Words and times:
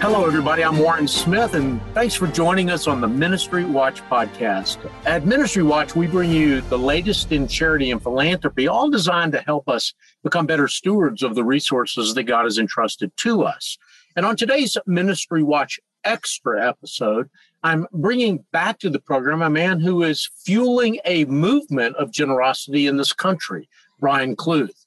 Hello, 0.00 0.24
everybody. 0.24 0.64
I'm 0.64 0.78
Warren 0.78 1.06
Smith, 1.06 1.52
and 1.52 1.78
thanks 1.92 2.14
for 2.14 2.26
joining 2.26 2.70
us 2.70 2.86
on 2.86 3.02
the 3.02 3.06
Ministry 3.06 3.66
Watch 3.66 4.00
podcast. 4.04 4.78
At 5.04 5.26
Ministry 5.26 5.62
Watch, 5.62 5.94
we 5.94 6.06
bring 6.06 6.30
you 6.30 6.62
the 6.62 6.78
latest 6.78 7.32
in 7.32 7.46
charity 7.46 7.90
and 7.90 8.02
philanthropy, 8.02 8.66
all 8.66 8.88
designed 8.88 9.32
to 9.32 9.42
help 9.42 9.68
us 9.68 9.92
become 10.22 10.46
better 10.46 10.68
stewards 10.68 11.22
of 11.22 11.34
the 11.34 11.44
resources 11.44 12.14
that 12.14 12.22
God 12.22 12.44
has 12.44 12.56
entrusted 12.56 13.14
to 13.18 13.42
us. 13.42 13.76
And 14.16 14.24
on 14.24 14.36
today's 14.36 14.78
Ministry 14.86 15.42
Watch 15.42 15.78
extra 16.02 16.66
episode, 16.66 17.28
I'm 17.62 17.86
bringing 17.92 18.42
back 18.52 18.78
to 18.78 18.88
the 18.88 19.00
program 19.00 19.42
a 19.42 19.50
man 19.50 19.80
who 19.80 20.02
is 20.02 20.30
fueling 20.34 20.98
a 21.04 21.26
movement 21.26 21.96
of 21.96 22.10
generosity 22.10 22.86
in 22.86 22.96
this 22.96 23.12
country, 23.12 23.68
Brian 23.98 24.34
Kluth. 24.34 24.79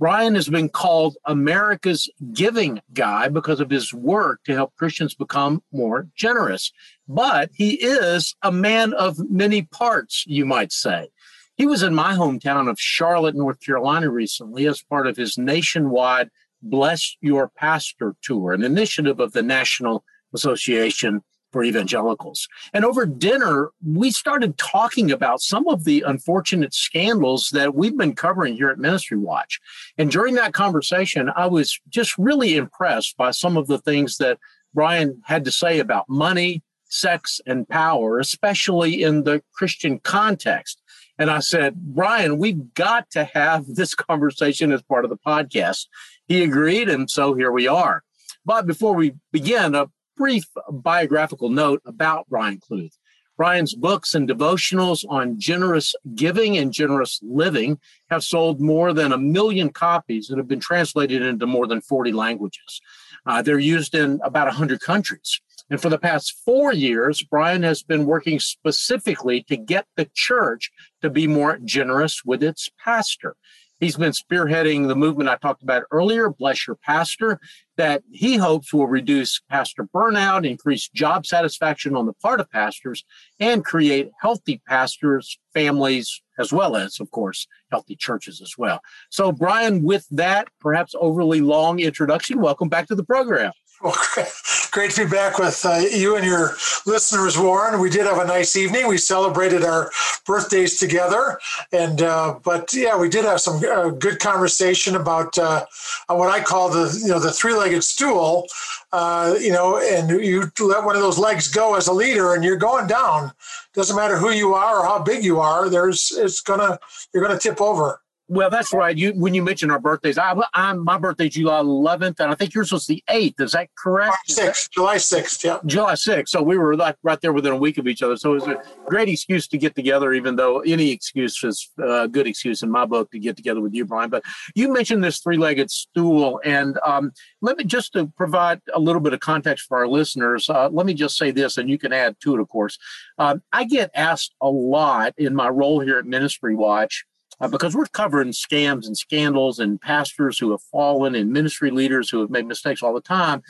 Brian 0.00 0.34
has 0.34 0.48
been 0.48 0.70
called 0.70 1.18
America's 1.26 2.08
giving 2.32 2.80
guy 2.94 3.28
because 3.28 3.60
of 3.60 3.68
his 3.68 3.92
work 3.92 4.40
to 4.44 4.54
help 4.54 4.74
Christians 4.76 5.14
become 5.14 5.62
more 5.72 6.08
generous. 6.16 6.72
But 7.06 7.50
he 7.52 7.74
is 7.74 8.34
a 8.42 8.50
man 8.50 8.94
of 8.94 9.18
many 9.30 9.60
parts, 9.60 10.24
you 10.26 10.46
might 10.46 10.72
say. 10.72 11.10
He 11.56 11.66
was 11.66 11.82
in 11.82 11.94
my 11.94 12.14
hometown 12.14 12.70
of 12.70 12.80
Charlotte, 12.80 13.34
North 13.34 13.60
Carolina 13.60 14.08
recently 14.08 14.66
as 14.66 14.82
part 14.82 15.06
of 15.06 15.18
his 15.18 15.36
nationwide 15.36 16.30
Bless 16.62 17.18
Your 17.20 17.50
Pastor 17.50 18.16
tour, 18.22 18.54
an 18.54 18.62
initiative 18.62 19.20
of 19.20 19.32
the 19.32 19.42
National 19.42 20.02
Association 20.32 21.22
for 21.50 21.64
evangelicals. 21.64 22.48
And 22.72 22.84
over 22.84 23.06
dinner, 23.06 23.70
we 23.84 24.10
started 24.10 24.56
talking 24.58 25.10
about 25.10 25.40
some 25.40 25.66
of 25.68 25.84
the 25.84 26.02
unfortunate 26.02 26.74
scandals 26.74 27.50
that 27.50 27.74
we've 27.74 27.96
been 27.96 28.14
covering 28.14 28.54
here 28.54 28.70
at 28.70 28.78
Ministry 28.78 29.18
Watch. 29.18 29.60
And 29.98 30.10
during 30.10 30.34
that 30.34 30.52
conversation, 30.52 31.30
I 31.34 31.46
was 31.46 31.80
just 31.88 32.16
really 32.18 32.56
impressed 32.56 33.16
by 33.16 33.32
some 33.32 33.56
of 33.56 33.66
the 33.66 33.78
things 33.78 34.18
that 34.18 34.38
Brian 34.74 35.20
had 35.24 35.44
to 35.44 35.50
say 35.50 35.80
about 35.80 36.08
money, 36.08 36.62
sex, 36.88 37.40
and 37.46 37.68
power, 37.68 38.18
especially 38.18 39.02
in 39.02 39.24
the 39.24 39.42
Christian 39.52 39.98
context. 39.98 40.80
And 41.18 41.30
I 41.30 41.40
said, 41.40 41.74
Brian, 41.76 42.38
we've 42.38 42.72
got 42.74 43.10
to 43.10 43.24
have 43.24 43.66
this 43.74 43.94
conversation 43.94 44.72
as 44.72 44.82
part 44.82 45.04
of 45.04 45.10
the 45.10 45.18
podcast. 45.18 45.86
He 46.26 46.42
agreed, 46.42 46.88
and 46.88 47.10
so 47.10 47.34
here 47.34 47.50
we 47.50 47.66
are. 47.66 48.04
But 48.44 48.66
before 48.66 48.94
we 48.94 49.14
begin, 49.32 49.74
a 49.74 49.88
brief 50.20 50.44
biographical 50.70 51.48
note 51.48 51.80
about 51.86 52.28
Brian 52.28 52.60
Kluth. 52.60 52.92
Brian's 53.38 53.74
books 53.74 54.14
and 54.14 54.28
devotionals 54.28 55.02
on 55.08 55.40
generous 55.40 55.94
giving 56.14 56.58
and 56.58 56.74
generous 56.74 57.20
living 57.22 57.80
have 58.10 58.22
sold 58.22 58.60
more 58.60 58.92
than 58.92 59.12
a 59.12 59.18
million 59.18 59.70
copies 59.70 60.28
and 60.28 60.36
have 60.36 60.46
been 60.46 60.60
translated 60.60 61.22
into 61.22 61.46
more 61.46 61.66
than 61.66 61.80
40 61.80 62.12
languages. 62.12 62.82
Uh, 63.24 63.40
they're 63.40 63.58
used 63.58 63.94
in 63.94 64.20
about 64.22 64.46
100 64.46 64.82
countries. 64.82 65.40
And 65.70 65.80
for 65.80 65.88
the 65.88 65.96
past 65.98 66.38
four 66.44 66.74
years, 66.74 67.22
Brian 67.22 67.62
has 67.62 67.82
been 67.82 68.04
working 68.04 68.40
specifically 68.40 69.42
to 69.44 69.56
get 69.56 69.86
the 69.96 70.10
church 70.12 70.70
to 71.00 71.08
be 71.08 71.26
more 71.26 71.58
generous 71.64 72.22
with 72.26 72.42
its 72.42 72.68
pastor. 72.84 73.36
He's 73.80 73.96
been 73.96 74.12
spearheading 74.12 74.88
the 74.88 74.94
movement 74.94 75.30
I 75.30 75.36
talked 75.36 75.62
about 75.62 75.84
earlier, 75.90 76.28
Bless 76.28 76.66
Your 76.66 76.76
Pastor, 76.76 77.40
that 77.78 78.02
he 78.12 78.36
hopes 78.36 78.74
will 78.74 78.86
reduce 78.86 79.40
pastor 79.48 79.88
burnout, 79.94 80.46
increase 80.46 80.90
job 80.90 81.24
satisfaction 81.24 81.96
on 81.96 82.04
the 82.04 82.12
part 82.12 82.40
of 82.40 82.50
pastors, 82.50 83.04
and 83.40 83.64
create 83.64 84.10
healthy 84.20 84.60
pastors, 84.68 85.38
families, 85.54 86.20
as 86.38 86.52
well 86.52 86.76
as, 86.76 87.00
of 87.00 87.10
course, 87.10 87.46
healthy 87.70 87.96
churches 87.96 88.42
as 88.42 88.52
well. 88.58 88.82
So, 89.08 89.32
Brian, 89.32 89.82
with 89.82 90.06
that 90.10 90.48
perhaps 90.60 90.94
overly 91.00 91.40
long 91.40 91.80
introduction, 91.80 92.38
welcome 92.38 92.68
back 92.68 92.86
to 92.88 92.94
the 92.94 93.04
program. 93.04 93.52
Well, 93.82 93.96
great 94.72 94.90
to 94.92 95.04
be 95.04 95.10
back 95.10 95.38
with 95.38 95.64
uh, 95.64 95.76
you 95.78 96.16
and 96.16 96.24
your 96.24 96.54
listeners, 96.84 97.38
Warren. 97.38 97.80
We 97.80 97.88
did 97.88 98.04
have 98.04 98.18
a 98.18 98.26
nice 98.26 98.54
evening. 98.54 98.86
We 98.86 98.98
celebrated 98.98 99.64
our 99.64 99.90
birthdays 100.26 100.78
together, 100.78 101.38
and 101.72 102.02
uh, 102.02 102.38
but 102.44 102.74
yeah, 102.74 102.98
we 102.98 103.08
did 103.08 103.24
have 103.24 103.40
some 103.40 103.64
uh, 103.64 103.88
good 103.88 104.18
conversation 104.18 104.96
about 104.96 105.38
uh, 105.38 105.64
what 106.08 106.28
I 106.28 106.42
call 106.42 106.68
the 106.68 106.98
you 107.02 107.08
know 107.08 107.18
the 107.18 107.32
three-legged 107.32 107.82
stool. 107.82 108.46
Uh, 108.92 109.36
you 109.40 109.52
know, 109.52 109.78
and 109.78 110.10
you 110.10 110.50
let 110.60 110.84
one 110.84 110.94
of 110.96 111.00
those 111.00 111.18
legs 111.18 111.48
go 111.48 111.74
as 111.74 111.86
a 111.86 111.92
leader, 111.92 112.34
and 112.34 112.44
you're 112.44 112.56
going 112.56 112.86
down. 112.86 113.32
Doesn't 113.72 113.96
matter 113.96 114.18
who 114.18 114.30
you 114.30 114.52
are 114.52 114.80
or 114.80 114.84
how 114.84 114.98
big 115.02 115.24
you 115.24 115.40
are. 115.40 115.70
There's 115.70 116.12
it's 116.18 116.42
gonna 116.42 116.78
you're 117.14 117.22
gonna 117.26 117.38
tip 117.38 117.62
over. 117.62 118.02
Well, 118.32 118.48
that's 118.48 118.72
right. 118.72 118.96
You 118.96 119.12
when 119.14 119.34
you 119.34 119.42
mentioned 119.42 119.72
our 119.72 119.80
birthdays, 119.80 120.16
I, 120.16 120.40
am 120.54 120.84
my 120.84 120.98
birthday's 120.98 121.34
July 121.34 121.62
11th, 121.62 122.20
and 122.20 122.30
I 122.30 122.36
think 122.36 122.54
yours 122.54 122.70
was 122.70 122.86
the 122.86 123.02
8th. 123.10 123.40
Is 123.40 123.52
that 123.52 123.70
correct? 123.76 124.18
Sixth, 124.26 124.70
July 124.70 124.98
6th. 124.98 125.42
Yeah, 125.42 125.58
July 125.66 125.94
6th. 125.94 126.28
So 126.28 126.40
we 126.40 126.56
were 126.56 126.76
like 126.76 126.94
right 127.02 127.20
there 127.20 127.32
within 127.32 127.50
a 127.50 127.56
week 127.56 127.76
of 127.76 127.88
each 127.88 128.04
other. 128.04 128.16
So 128.16 128.30
it 128.30 128.34
was 128.34 128.46
a 128.46 128.62
great 128.86 129.08
excuse 129.08 129.48
to 129.48 129.58
get 129.58 129.74
together. 129.74 130.12
Even 130.12 130.36
though 130.36 130.60
any 130.60 130.92
excuse 130.92 131.42
is 131.42 131.70
a 131.82 132.06
good 132.06 132.28
excuse 132.28 132.62
in 132.62 132.70
my 132.70 132.86
book 132.86 133.10
to 133.10 133.18
get 133.18 133.36
together 133.36 133.60
with 133.60 133.74
you, 133.74 133.84
Brian. 133.84 134.10
But 134.10 134.22
you 134.54 134.72
mentioned 134.72 135.02
this 135.02 135.18
three-legged 135.18 135.68
stool, 135.68 136.40
and 136.44 136.78
um, 136.86 137.10
let 137.42 137.56
me 137.56 137.64
just 137.64 137.94
to 137.94 138.06
provide 138.16 138.60
a 138.72 138.78
little 138.78 139.00
bit 139.00 139.12
of 139.12 139.18
context 139.18 139.66
for 139.66 139.78
our 139.78 139.88
listeners. 139.88 140.48
Uh, 140.48 140.68
let 140.68 140.86
me 140.86 140.94
just 140.94 141.16
say 141.16 141.32
this, 141.32 141.58
and 141.58 141.68
you 141.68 141.78
can 141.78 141.92
add 141.92 142.14
to 142.20 142.36
it, 142.36 142.40
of 142.40 142.48
course. 142.48 142.78
Um, 143.18 143.42
I 143.52 143.64
get 143.64 143.90
asked 143.92 144.36
a 144.40 144.48
lot 144.48 145.14
in 145.18 145.34
my 145.34 145.48
role 145.48 145.80
here 145.80 145.98
at 145.98 146.06
Ministry 146.06 146.54
Watch 146.54 147.06
uh, 147.40 147.48
because 147.48 147.74
we're 147.74 147.86
covering 147.86 148.30
scams 148.30 148.86
and 148.86 148.96
scandals 148.96 149.58
and 149.58 149.80
pastors 149.80 150.38
who 150.38 150.50
have 150.50 150.62
fallen 150.70 151.14
and 151.14 151.32
ministry 151.32 151.70
leaders 151.70 152.10
who 152.10 152.20
have 152.20 152.30
made 152.30 152.46
mistakes 152.46 152.82
all 152.82 152.94
the 152.94 153.00
time. 153.00 153.42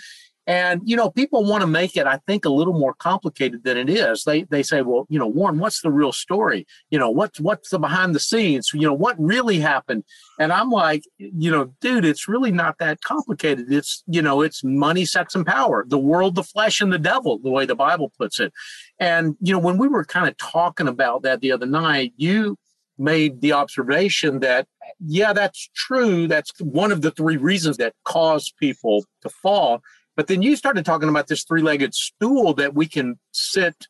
And 0.46 0.80
you 0.84 0.96
know, 0.96 1.10
people 1.10 1.44
want 1.44 1.60
to 1.60 1.66
make 1.66 1.96
it, 1.96 2.06
I 2.06 2.18
think, 2.26 2.44
a 2.44 2.50
little 2.50 2.72
more 2.72 2.94
complicated 2.94 3.62
than 3.62 3.76
it 3.76 3.90
is. 3.90 4.24
They 4.24 4.42
they 4.44 4.62
say, 4.62 4.82
well, 4.82 5.06
you 5.08 5.18
know, 5.18 5.26
Warren, 5.26 5.58
what's 5.58 5.82
the 5.82 5.92
real 5.92 6.12
story? 6.12 6.66
You 6.90 6.98
know, 6.98 7.10
what's 7.10 7.38
what's 7.38 7.68
the 7.70 7.78
behind 7.78 8.14
the 8.14 8.20
scenes? 8.20 8.70
You 8.72 8.80
know, 8.80 8.94
what 8.94 9.14
really 9.20 9.60
happened? 9.60 10.02
And 10.40 10.50
I'm 10.50 10.70
like, 10.70 11.04
you 11.18 11.50
know, 11.50 11.72
dude, 11.80 12.06
it's 12.06 12.26
really 12.26 12.50
not 12.50 12.78
that 12.78 13.02
complicated. 13.02 13.70
It's 13.70 14.02
you 14.06 14.22
know, 14.22 14.40
it's 14.40 14.64
money, 14.64 15.04
sex, 15.04 15.34
and 15.34 15.46
power, 15.46 15.84
the 15.86 15.98
world, 15.98 16.34
the 16.34 16.42
flesh, 16.42 16.80
and 16.80 16.92
the 16.92 16.98
devil, 16.98 17.38
the 17.38 17.50
way 17.50 17.66
the 17.66 17.76
Bible 17.76 18.10
puts 18.18 18.40
it. 18.40 18.52
And 18.98 19.36
you 19.40 19.52
know, 19.52 19.60
when 19.60 19.78
we 19.78 19.88
were 19.88 20.04
kind 20.04 20.26
of 20.26 20.36
talking 20.38 20.88
about 20.88 21.22
that 21.22 21.42
the 21.42 21.52
other 21.52 21.66
night, 21.66 22.14
you 22.16 22.56
made 23.00 23.40
the 23.40 23.52
observation 23.52 24.40
that, 24.40 24.68
yeah, 25.00 25.32
that's 25.32 25.70
true. 25.74 26.28
That's 26.28 26.52
one 26.60 26.92
of 26.92 27.02
the 27.02 27.10
three 27.10 27.36
reasons 27.36 27.78
that 27.78 27.94
cause 28.04 28.52
people 28.60 29.04
to 29.22 29.28
fall. 29.28 29.80
But 30.16 30.26
then 30.26 30.42
you 30.42 30.54
started 30.54 30.84
talking 30.84 31.08
about 31.08 31.28
this 31.28 31.44
three 31.44 31.62
legged 31.62 31.94
stool 31.94 32.54
that 32.54 32.74
we 32.74 32.86
can 32.86 33.18
sit 33.32 33.86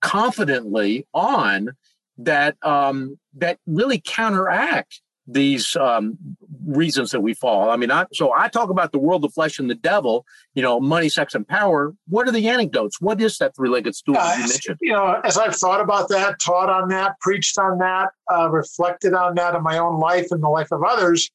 confidently 0.00 1.06
on 1.12 1.70
that 2.18 2.56
um, 2.62 3.18
that 3.34 3.58
really 3.66 4.00
counteract 4.04 5.00
these 5.26 5.76
um, 5.76 6.18
reasons 6.66 7.10
that 7.10 7.20
we 7.20 7.34
fall. 7.34 7.70
I 7.70 7.76
mean, 7.76 7.90
I, 7.90 8.06
so 8.12 8.32
I 8.36 8.48
talk 8.48 8.70
about 8.70 8.92
the 8.92 8.98
world, 8.98 9.22
the 9.22 9.28
flesh, 9.28 9.58
and 9.58 9.70
the 9.70 9.74
devil. 9.74 10.26
You 10.54 10.62
know, 10.62 10.80
money, 10.80 11.08
sex, 11.08 11.34
and 11.34 11.46
power. 11.46 11.94
What 12.08 12.28
are 12.28 12.32
the 12.32 12.48
anecdotes? 12.48 13.00
What 13.00 13.20
is 13.20 13.38
that 13.38 13.54
three-legged 13.54 13.94
stool 13.94 14.16
uh, 14.16 14.34
you 14.34 14.48
mentioned? 14.48 14.78
You 14.80 14.92
know, 14.92 15.20
as 15.24 15.38
I've 15.38 15.56
thought 15.56 15.80
about 15.80 16.08
that, 16.08 16.40
taught 16.40 16.68
on 16.68 16.88
that, 16.88 17.18
preached 17.20 17.58
on 17.58 17.78
that, 17.78 18.10
uh, 18.32 18.50
reflected 18.50 19.14
on 19.14 19.34
that 19.36 19.54
in 19.54 19.62
my 19.62 19.78
own 19.78 19.98
life 19.98 20.28
and 20.30 20.42
the 20.42 20.48
life 20.48 20.72
of 20.72 20.82
others. 20.82 21.30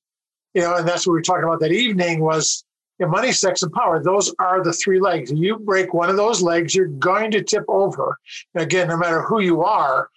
You 0.53 0.61
know, 0.61 0.75
and 0.75 0.87
that's 0.87 1.05
what 1.05 1.13
we 1.13 1.19
were 1.19 1.23
talking 1.23 1.43
about 1.43 1.59
that 1.61 1.71
evening 1.71 2.19
was 2.19 2.63
you 2.99 3.05
know, 3.05 3.11
money, 3.11 3.31
sex, 3.31 3.63
and 3.63 3.71
power. 3.71 4.01
Those 4.01 4.33
are 4.39 4.63
the 4.63 4.73
three 4.73 4.99
legs. 4.99 5.31
You 5.31 5.59
break 5.59 5.93
one 5.93 6.09
of 6.09 6.15
those 6.15 6.41
legs, 6.41 6.73
you're 6.75 6.87
going 6.87 7.31
to 7.31 7.43
tip 7.43 7.63
over. 7.67 8.17
Again, 8.55 8.87
no 8.87 8.97
matter 8.97 9.21
who 9.21 9.39
you 9.39 9.63
are. 9.63 10.09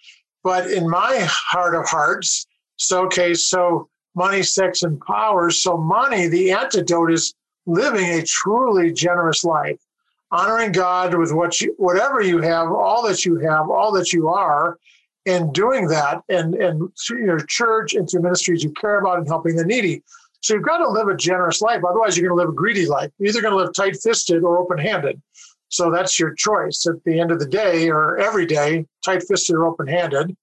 But 0.43 0.71
in 0.71 0.89
my 0.89 1.19
heart 1.29 1.75
of 1.75 1.87
hearts, 1.87 2.47
so 2.81 3.05
okay, 3.05 3.33
so 3.33 3.89
money, 4.15 4.43
sex, 4.43 4.83
and 4.83 4.99
power. 5.01 5.51
So, 5.51 5.77
money, 5.77 6.27
the 6.27 6.51
antidote 6.51 7.11
is 7.11 7.33
living 7.65 8.05
a 8.05 8.23
truly 8.23 8.91
generous 8.91 9.43
life, 9.43 9.79
honoring 10.31 10.71
God 10.71 11.15
with 11.15 11.31
what 11.31 11.61
you, 11.61 11.73
whatever 11.77 12.21
you 12.21 12.39
have, 12.39 12.71
all 12.71 13.07
that 13.07 13.25
you 13.25 13.37
have, 13.37 13.69
all 13.69 13.91
that 13.93 14.11
you 14.11 14.29
are, 14.29 14.77
and 15.25 15.53
doing 15.53 15.87
that, 15.87 16.23
and 16.29 16.55
and 16.55 16.89
through 17.05 17.23
your 17.23 17.39
church 17.45 17.93
and 17.93 18.09
through 18.09 18.23
ministries 18.23 18.63
you 18.63 18.71
care 18.71 18.99
about 18.99 19.19
and 19.19 19.27
helping 19.27 19.55
the 19.55 19.65
needy. 19.65 20.01
So 20.41 20.55
you've 20.55 20.63
got 20.63 20.79
to 20.79 20.89
live 20.89 21.07
a 21.07 21.15
generous 21.15 21.61
life. 21.61 21.83
Otherwise, 21.87 22.17
you're 22.17 22.27
going 22.27 22.39
to 22.39 22.43
live 22.43 22.51
a 22.51 22.57
greedy 22.57 22.87
life. 22.87 23.11
You're 23.19 23.29
either 23.29 23.41
going 23.43 23.51
to 23.51 23.57
live 23.57 23.75
tight-fisted 23.75 24.43
or 24.43 24.57
open-handed. 24.57 25.21
So 25.69 25.91
that's 25.91 26.19
your 26.19 26.33
choice 26.33 26.87
at 26.87 27.03
the 27.03 27.19
end 27.19 27.31
of 27.31 27.37
the 27.37 27.45
day 27.45 27.89
or 27.91 28.17
every 28.17 28.47
day, 28.47 28.87
tight-fisted 29.05 29.55
or 29.55 29.65
open-handed. 29.65 30.35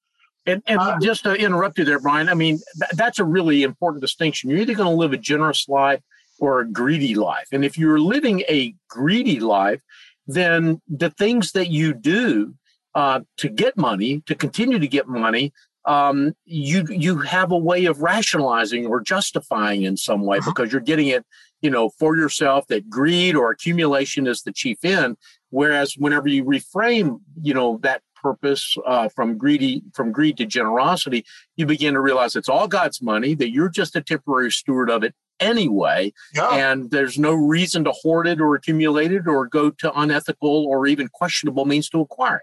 And, 0.48 0.62
and 0.66 0.80
uh, 0.80 0.98
just 1.00 1.24
to 1.24 1.34
interrupt 1.34 1.78
you 1.78 1.84
there, 1.84 2.00
Brian, 2.00 2.28
I 2.28 2.34
mean, 2.34 2.58
th- 2.80 2.92
that's 2.94 3.18
a 3.18 3.24
really 3.24 3.62
important 3.62 4.00
distinction. 4.00 4.48
You're 4.48 4.60
either 4.60 4.74
going 4.74 4.88
to 4.88 4.94
live 4.94 5.12
a 5.12 5.18
generous 5.18 5.68
life 5.68 6.00
or 6.40 6.60
a 6.60 6.66
greedy 6.66 7.14
life. 7.14 7.48
And 7.52 7.64
if 7.64 7.76
you're 7.76 8.00
living 8.00 8.40
a 8.48 8.74
greedy 8.88 9.40
life, 9.40 9.82
then 10.26 10.80
the 10.88 11.10
things 11.10 11.52
that 11.52 11.68
you 11.68 11.92
do 11.92 12.54
uh, 12.94 13.20
to 13.36 13.48
get 13.48 13.76
money, 13.76 14.22
to 14.26 14.34
continue 14.34 14.78
to 14.78 14.88
get 14.88 15.06
money, 15.06 15.52
um, 15.84 16.34
you 16.44 16.86
you 16.90 17.18
have 17.18 17.50
a 17.50 17.56
way 17.56 17.86
of 17.86 18.00
rationalizing 18.02 18.86
or 18.86 19.00
justifying 19.00 19.82
in 19.82 19.96
some 19.96 20.22
way 20.22 20.38
uh-huh. 20.38 20.50
because 20.50 20.72
you're 20.72 20.80
getting 20.80 21.08
it 21.08 21.24
you 21.60 21.70
know, 21.70 21.88
for 21.88 22.16
yourself 22.16 22.66
that 22.68 22.88
greed 22.88 23.34
or 23.34 23.50
accumulation 23.50 24.26
is 24.26 24.42
the 24.42 24.52
chief 24.52 24.84
end. 24.84 25.16
Whereas 25.50 25.94
whenever 25.94 26.28
you 26.28 26.44
reframe, 26.44 27.20
you 27.40 27.54
know, 27.54 27.78
that 27.82 28.02
purpose 28.22 28.76
uh, 28.86 29.08
from 29.08 29.38
greedy 29.38 29.82
from 29.94 30.12
greed 30.12 30.36
to 30.38 30.46
generosity, 30.46 31.24
you 31.56 31.66
begin 31.66 31.94
to 31.94 32.00
realize 32.00 32.36
it's 32.36 32.48
all 32.48 32.68
God's 32.68 33.02
money, 33.02 33.34
that 33.34 33.50
you're 33.50 33.68
just 33.68 33.96
a 33.96 34.02
temporary 34.02 34.50
steward 34.50 34.90
of 34.90 35.02
it 35.02 35.14
anyway. 35.40 36.12
Yeah. 36.34 36.48
And 36.50 36.90
there's 36.90 37.18
no 37.18 37.34
reason 37.34 37.84
to 37.84 37.92
hoard 37.92 38.26
it 38.26 38.40
or 38.40 38.54
accumulate 38.54 39.12
it 39.12 39.26
or 39.26 39.46
go 39.46 39.70
to 39.70 39.98
unethical 39.98 40.66
or 40.66 40.86
even 40.86 41.08
questionable 41.08 41.64
means 41.64 41.88
to 41.90 42.00
acquire 42.00 42.36
it. 42.36 42.42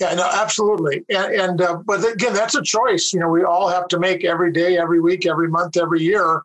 Yeah, 0.00 0.14
no, 0.14 0.28
absolutely. 0.28 1.04
And, 1.08 1.34
and 1.34 1.62
uh, 1.62 1.76
but 1.86 2.12
again, 2.12 2.34
that's 2.34 2.56
a 2.56 2.62
choice. 2.62 3.12
You 3.12 3.20
know, 3.20 3.28
we 3.28 3.44
all 3.44 3.68
have 3.68 3.88
to 3.88 3.98
make 3.98 4.24
every 4.24 4.52
day, 4.52 4.78
every 4.78 5.00
week, 5.00 5.26
every 5.26 5.48
month, 5.48 5.76
every 5.76 6.02
year. 6.02 6.42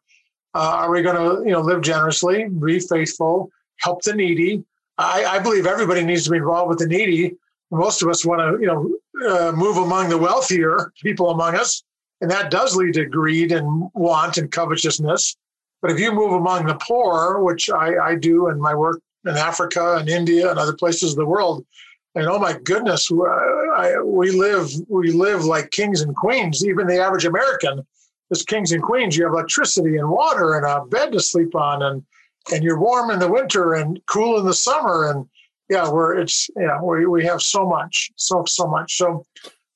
Uh, 0.54 0.84
are 0.84 0.92
we 0.92 1.02
going 1.02 1.16
to, 1.16 1.44
you 1.46 1.52
know, 1.54 1.62
live 1.62 1.82
generously, 1.82 2.48
be 2.50 2.80
faithful, 2.80 3.50
help 3.78 4.04
the 4.04 4.14
needy? 4.14 4.64
I, 4.98 5.26
I, 5.26 5.40
believe 5.40 5.66
everybody 5.66 6.04
needs 6.04 6.26
to 6.26 6.30
be 6.30 6.38
involved 6.38 6.70
with 6.70 6.80
the 6.80 6.88
needy. 6.88 7.36
Most 7.72 8.02
of 8.02 8.10
us 8.10 8.26
want 8.26 8.42
to, 8.42 8.62
you 8.62 8.68
know, 8.68 8.98
uh, 9.30 9.52
move 9.54 9.78
among 9.78 10.10
the 10.10 10.18
wealthier 10.18 10.92
people 11.02 11.30
among 11.30 11.56
us, 11.56 11.84
and 12.20 12.30
that 12.30 12.52
does 12.52 12.76
lead 12.76 12.94
to 12.96 13.06
greed 13.06 13.52
and 13.52 13.90
want 13.94 14.38
and 14.38 14.52
covetousness. 14.52 15.38
But 15.82 15.92
if 15.92 16.00
you 16.00 16.12
move 16.12 16.34
among 16.34 16.66
the 16.66 16.76
poor, 16.76 17.42
which 17.42 17.70
I, 17.70 17.98
I 17.98 18.16
do 18.16 18.50
in 18.50 18.60
my 18.60 18.76
work 18.76 19.00
in 19.26 19.36
Africa 19.36 19.98
and 19.98 20.10
India 20.10 20.50
and 20.50 20.60
other 20.60 20.74
places 20.74 21.12
of 21.12 21.18
the 21.18 21.26
world, 21.26 21.66
and 22.14 22.28
oh 22.28 22.40
my 22.40 22.58
goodness, 22.64 23.10
I, 23.12 24.02
we 24.04 24.32
live 24.32 24.70
we 24.90 25.12
live 25.12 25.46
like 25.46 25.72
kings 25.72 26.02
and 26.02 26.16
queens. 26.16 26.66
Even 26.66 26.88
the 26.88 27.00
average 27.00 27.26
American 27.26 27.86
is 28.32 28.44
kings 28.44 28.74
and 28.74 28.84
queens. 28.84 29.16
You 29.16 29.24
have 29.24 29.34
electricity 29.34 29.98
and 29.98 30.10
water 30.10 30.56
and 30.56 30.66
a 30.66 30.86
bed 30.86 31.14
to 31.14 31.22
sleep 31.22 31.56
on, 31.56 31.82
and 31.84 32.04
and 32.52 32.64
you're 32.64 32.80
warm 32.80 33.12
in 33.12 33.20
the 33.20 33.32
winter 33.32 33.76
and 33.76 34.02
cool 34.08 34.38
in 34.40 34.46
the 34.46 34.54
summer. 34.54 35.10
And 35.10 35.26
yeah, 35.72 35.90
we're 35.90 36.18
it's 36.18 36.50
yeah 36.58 36.82
we 36.82 37.06
we 37.06 37.24
have 37.26 37.42
so 37.42 37.66
much, 37.66 38.12
so 38.18 38.44
so 38.46 38.68
much. 38.68 38.98
So 38.98 39.26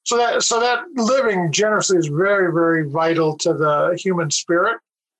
so 0.04 0.18
that 0.18 0.44
so 0.44 0.60
that 0.60 0.80
living 0.96 1.54
generously 1.54 1.98
is 1.98 2.08
very 2.08 2.52
very 2.52 2.90
vital 2.90 3.38
to 3.38 3.54
the 3.54 3.98
human 3.98 4.30
spirit 4.30 4.78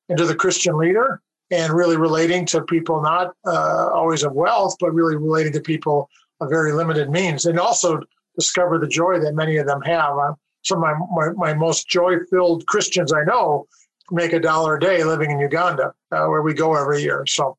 and 0.10 0.18
to 0.18 0.26
the 0.26 0.36
Christian 0.36 0.78
leader, 0.78 1.22
and 1.50 1.74
really 1.74 1.96
relating 1.96 2.46
to 2.48 2.62
people 2.62 3.02
not 3.02 3.34
uh, 3.48 3.90
always 3.94 4.24
of 4.24 4.34
wealth, 4.34 4.76
but 4.82 4.94
really 4.94 5.16
relating 5.16 5.54
to 5.54 5.62
people 5.62 6.10
of 6.42 6.50
very 6.50 6.74
limited 6.74 7.10
means, 7.10 7.46
and 7.46 7.58
also 7.58 8.02
discover 8.38 8.78
the 8.78 8.88
joy 8.88 9.18
that 9.18 9.34
many 9.34 9.56
of 9.56 9.66
them 9.66 9.82
have. 9.82 10.18
Uh, 10.18 10.34
some 10.64 10.84
of 10.84 10.98
my, 10.98 11.28
my, 11.28 11.32
my 11.34 11.54
most 11.54 11.88
joy 11.88 12.18
filled 12.30 12.66
Christians 12.66 13.14
I 13.14 13.24
know 13.24 13.68
make 14.12 14.34
a 14.34 14.40
dollar 14.40 14.76
a 14.76 14.80
day 14.80 15.04
living 15.04 15.32
in 15.32 15.40
Uganda, 15.40 15.94
uh, 16.12 16.26
where 16.26 16.42
we 16.42 16.54
go 16.54 16.76
every 16.76 17.02
year. 17.02 17.24
So, 17.28 17.56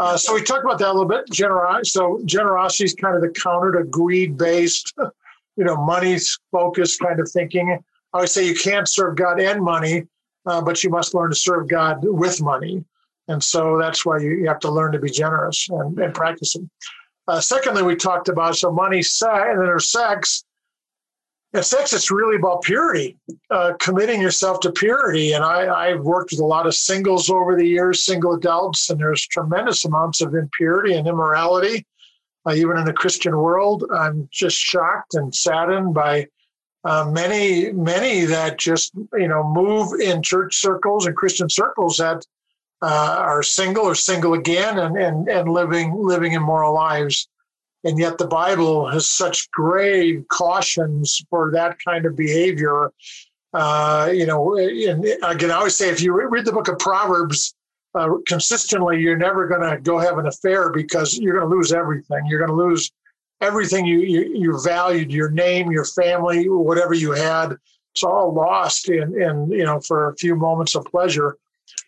uh, 0.00 0.16
so 0.16 0.32
we 0.32 0.42
talked 0.42 0.64
about 0.64 0.78
that 0.78 0.88
a 0.88 0.92
little 0.92 1.04
bit. 1.04 1.30
Generosity. 1.30 1.90
So 1.90 2.22
generosity 2.24 2.84
is 2.84 2.94
kind 2.94 3.14
of 3.14 3.20
the 3.20 3.28
counter 3.28 3.72
to 3.72 3.84
greed 3.84 4.38
based, 4.38 4.94
you 5.56 5.64
know, 5.64 5.76
money 5.76 6.16
focused 6.50 7.00
kind 7.00 7.20
of 7.20 7.30
thinking. 7.30 7.70
I 7.70 8.16
always 8.16 8.32
say 8.32 8.46
you 8.46 8.54
can't 8.54 8.88
serve 8.88 9.16
God 9.16 9.38
and 9.40 9.62
money, 9.62 10.06
uh, 10.46 10.62
but 10.62 10.82
you 10.82 10.88
must 10.88 11.14
learn 11.14 11.28
to 11.28 11.36
serve 11.36 11.68
God 11.68 11.98
with 12.02 12.40
money. 12.40 12.82
And 13.28 13.44
so 13.44 13.78
that's 13.78 14.06
why 14.06 14.18
you, 14.18 14.30
you 14.30 14.48
have 14.48 14.58
to 14.60 14.70
learn 14.70 14.92
to 14.92 14.98
be 14.98 15.10
generous 15.10 15.68
and, 15.68 15.98
and 15.98 16.14
practice 16.14 16.56
it. 16.56 16.62
Uh, 17.28 17.38
secondly, 17.38 17.82
we 17.82 17.94
talked 17.94 18.30
about 18.30 18.56
so 18.56 18.72
money, 18.72 19.02
sex, 19.02 19.44
and 19.50 19.60
then 19.60 19.66
there's 19.66 19.90
sex. 19.90 20.44
And 21.52 21.64
sex, 21.64 21.92
it's 21.92 22.12
really 22.12 22.36
about 22.36 22.62
purity, 22.62 23.18
uh, 23.50 23.72
committing 23.80 24.22
yourself 24.22 24.60
to 24.60 24.70
purity. 24.70 25.32
And 25.32 25.44
I, 25.44 25.88
I've 25.88 26.00
worked 26.00 26.30
with 26.30 26.38
a 26.40 26.44
lot 26.44 26.66
of 26.66 26.76
singles 26.76 27.28
over 27.28 27.56
the 27.56 27.66
years, 27.66 28.04
single 28.04 28.34
adults, 28.34 28.88
and 28.88 29.00
there's 29.00 29.26
tremendous 29.26 29.84
amounts 29.84 30.20
of 30.20 30.36
impurity 30.36 30.94
and 30.94 31.08
immorality, 31.08 31.84
uh, 32.46 32.52
even 32.54 32.76
in 32.76 32.84
the 32.84 32.92
Christian 32.92 33.36
world. 33.36 33.84
I'm 33.92 34.28
just 34.30 34.58
shocked 34.58 35.14
and 35.14 35.34
saddened 35.34 35.92
by 35.92 36.28
uh, 36.84 37.10
many, 37.12 37.72
many 37.72 38.26
that 38.26 38.58
just 38.58 38.94
you 39.14 39.28
know 39.28 39.42
move 39.42 40.00
in 40.00 40.22
church 40.22 40.56
circles 40.56 41.06
and 41.06 41.16
Christian 41.16 41.50
circles 41.50 41.96
that 41.96 42.24
uh, 42.80 43.16
are 43.18 43.42
single 43.42 43.84
or 43.84 43.94
single 43.94 44.34
again 44.34 44.78
and, 44.78 44.96
and, 44.96 45.28
and 45.28 45.48
living 45.48 45.94
living 45.96 46.32
immoral 46.32 46.74
lives. 46.74 47.28
And 47.84 47.98
yet 47.98 48.18
the 48.18 48.26
Bible 48.26 48.88
has 48.88 49.08
such 49.08 49.50
grave 49.52 50.24
cautions 50.28 51.22
for 51.30 51.50
that 51.52 51.78
kind 51.82 52.04
of 52.04 52.16
behavior. 52.16 52.92
Uh, 53.52 54.10
you 54.12 54.26
know, 54.26 54.56
and 54.56 55.04
again, 55.22 55.50
I 55.50 55.54
always 55.54 55.76
say 55.76 55.88
if 55.88 56.00
you 56.02 56.12
read 56.28 56.44
the 56.44 56.52
book 56.52 56.68
of 56.68 56.78
Proverbs 56.78 57.54
uh, 57.94 58.08
consistently, 58.26 59.00
you're 59.00 59.16
never 59.16 59.48
going 59.48 59.68
to 59.68 59.80
go 59.80 59.98
have 59.98 60.18
an 60.18 60.26
affair 60.26 60.70
because 60.70 61.18
you're 61.18 61.38
going 61.38 61.48
to 61.48 61.56
lose 61.56 61.72
everything. 61.72 62.26
You're 62.26 62.38
going 62.38 62.56
to 62.56 62.66
lose 62.66 62.92
everything 63.40 63.86
you, 63.86 64.00
you, 64.00 64.32
you 64.34 64.60
valued, 64.62 65.10
your 65.10 65.30
name, 65.30 65.72
your 65.72 65.86
family, 65.86 66.48
whatever 66.48 66.94
you 66.94 67.12
had. 67.12 67.56
It's 67.94 68.04
all 68.04 68.32
lost 68.32 68.88
in, 68.88 69.20
in, 69.20 69.50
you 69.50 69.64
know, 69.64 69.80
for 69.80 70.10
a 70.10 70.16
few 70.16 70.36
moments 70.36 70.76
of 70.76 70.84
pleasure. 70.84 71.36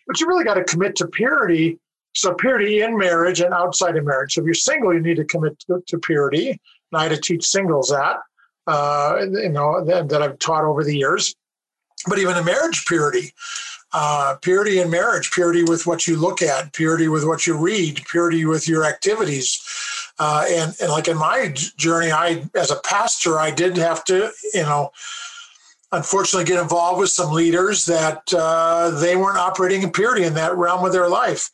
But 0.07 0.19
you 0.19 0.27
really 0.27 0.43
got 0.43 0.55
to 0.55 0.63
commit 0.63 0.95
to 0.97 1.07
purity. 1.07 1.79
So 2.13 2.33
purity 2.33 2.81
in 2.81 2.97
marriage 2.97 3.41
and 3.41 3.53
outside 3.53 3.97
of 3.97 4.05
marriage. 4.05 4.33
So 4.33 4.41
if 4.41 4.45
you're 4.45 4.53
single, 4.53 4.93
you 4.93 5.01
need 5.01 5.17
to 5.17 5.25
commit 5.25 5.59
to, 5.67 5.83
to 5.87 5.97
purity. 5.97 6.49
And 6.49 6.59
I 6.93 7.03
had 7.03 7.11
to 7.11 7.17
teach 7.17 7.45
singles 7.45 7.89
that, 7.89 8.17
uh, 8.67 9.17
you 9.21 9.49
know, 9.49 9.83
that, 9.83 10.09
that, 10.09 10.21
I've 10.21 10.39
taught 10.39 10.63
over 10.63 10.83
the 10.83 10.95
years. 10.95 11.35
But 12.07 12.19
even 12.19 12.37
in 12.37 12.45
marriage, 12.45 12.85
purity. 12.85 13.33
Uh, 13.95 14.35
purity 14.41 14.79
in 14.79 14.89
marriage, 14.89 15.31
purity 15.31 15.63
with 15.63 15.85
what 15.85 16.07
you 16.07 16.15
look 16.15 16.41
at, 16.41 16.73
purity 16.73 17.07
with 17.07 17.25
what 17.25 17.45
you 17.45 17.55
read, 17.55 18.03
purity 18.05 18.45
with 18.45 18.67
your 18.67 18.85
activities. 18.85 19.61
Uh, 20.19 20.45
and, 20.49 20.75
and 20.81 20.91
like 20.91 21.07
in 21.07 21.17
my 21.17 21.49
journey, 21.77 22.11
I, 22.11 22.43
as 22.55 22.71
a 22.71 22.79
pastor, 22.83 23.39
I 23.39 23.51
did 23.51 23.77
have 23.77 24.03
to, 24.05 24.31
you 24.53 24.63
know, 24.63 24.91
unfortunately 25.91 26.45
get 26.45 26.61
involved 26.61 26.99
with 26.99 27.11
some 27.11 27.31
leaders 27.31 27.85
that 27.85 28.33
uh, 28.33 28.89
they 28.99 29.15
weren't 29.15 29.37
operating 29.37 29.83
in 29.83 29.91
purity 29.91 30.23
in 30.23 30.33
that 30.33 30.57
realm 30.57 30.83
of 30.83 30.91
their 30.91 31.07
life 31.07 31.51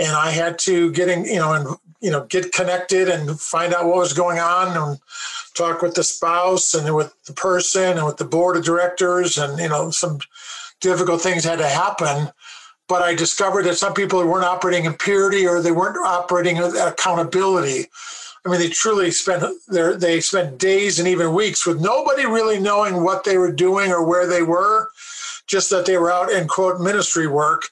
and 0.00 0.16
i 0.16 0.30
had 0.30 0.58
to 0.58 0.90
get 0.92 1.08
in 1.08 1.24
you 1.24 1.36
know 1.36 1.52
and 1.52 1.76
you 2.00 2.10
know 2.10 2.24
get 2.26 2.52
connected 2.52 3.08
and 3.08 3.40
find 3.40 3.74
out 3.74 3.86
what 3.86 3.96
was 3.96 4.12
going 4.12 4.38
on 4.38 4.76
and 4.76 4.98
talk 5.54 5.82
with 5.82 5.94
the 5.94 6.04
spouse 6.04 6.74
and 6.74 6.94
with 6.94 7.14
the 7.24 7.32
person 7.32 7.96
and 7.98 8.06
with 8.06 8.16
the 8.16 8.24
board 8.24 8.56
of 8.56 8.64
directors 8.64 9.38
and 9.38 9.58
you 9.58 9.68
know 9.68 9.90
some 9.90 10.18
difficult 10.80 11.20
things 11.20 11.44
had 11.44 11.58
to 11.58 11.68
happen. 11.68 12.32
But 12.88 13.02
i 13.02 13.14
discovered 13.14 13.64
that 13.64 13.76
some 13.76 13.94
people 13.94 14.26
weren't 14.26 14.44
operating 14.44 14.84
in 14.84 14.94
purity 14.94 15.46
or 15.46 15.62
they 15.62 15.70
weren't 15.70 15.96
operating 16.04 16.58
with 16.58 16.74
accountability. 16.74 17.86
I 18.44 18.48
mean, 18.48 18.58
they 18.58 18.70
truly 18.70 19.10
spent 19.10 19.44
their 19.68 19.96
they 19.96 20.20
spent 20.20 20.58
days 20.58 20.98
and 20.98 21.06
even 21.06 21.34
weeks 21.34 21.66
with 21.66 21.80
nobody 21.80 22.26
really 22.26 22.58
knowing 22.58 23.04
what 23.04 23.22
they 23.22 23.36
were 23.36 23.52
doing 23.52 23.92
or 23.92 24.02
where 24.04 24.26
they 24.26 24.42
were, 24.42 24.88
just 25.46 25.70
that 25.70 25.86
they 25.86 25.98
were 25.98 26.10
out 26.10 26.32
in 26.32 26.48
quote 26.48 26.80
ministry 26.80 27.26
work, 27.26 27.68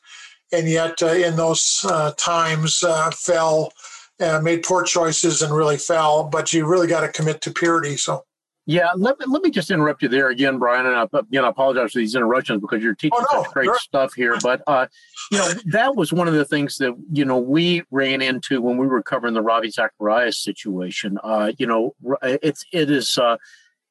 and 0.52 0.68
yet 0.68 1.02
uh, 1.02 1.08
in 1.08 1.36
those 1.36 1.84
uh, 1.88 2.12
times 2.16 2.82
uh, 2.82 3.10
fell, 3.10 3.72
uh, 4.20 4.40
made 4.40 4.62
poor 4.62 4.82
choices 4.82 5.42
and 5.42 5.54
really 5.54 5.76
fell. 5.76 6.24
But 6.24 6.52
you 6.52 6.66
really 6.66 6.86
got 6.86 7.00
to 7.02 7.08
commit 7.08 7.40
to 7.42 7.50
purity. 7.50 7.96
So 7.96 8.24
yeah, 8.68 8.90
let 8.94 9.18
me, 9.18 9.24
let 9.26 9.42
me 9.42 9.50
just 9.50 9.70
interrupt 9.70 10.02
you 10.02 10.10
there 10.10 10.28
again, 10.28 10.58
Brian. 10.58 10.84
And 10.84 10.94
I, 10.94 11.06
you 11.30 11.40
know, 11.40 11.46
I 11.46 11.48
apologize 11.48 11.92
for 11.92 12.00
these 12.00 12.14
interruptions 12.14 12.60
because 12.60 12.82
you're 12.82 12.94
teaching 12.94 13.18
oh, 13.18 13.26
no, 13.32 13.42
such 13.42 13.52
great 13.52 13.64
sure. 13.64 13.78
stuff 13.78 14.12
here. 14.12 14.36
But 14.42 14.62
uh, 14.66 14.86
you 15.32 15.38
know, 15.38 15.52
that 15.72 15.96
was 15.96 16.12
one 16.12 16.28
of 16.28 16.34
the 16.34 16.44
things 16.44 16.76
that 16.76 16.94
you 17.10 17.24
know 17.24 17.38
we 17.38 17.82
ran 17.90 18.20
into 18.20 18.60
when 18.60 18.76
we 18.76 18.86
were 18.86 19.02
covering 19.02 19.32
the 19.32 19.40
Ravi 19.40 19.70
Zacharias 19.70 20.38
situation. 20.38 21.18
Uh, 21.24 21.52
you 21.56 21.66
know, 21.66 21.94
it's 22.22 22.62
it 22.70 22.90
is 22.90 23.16
uh, 23.16 23.38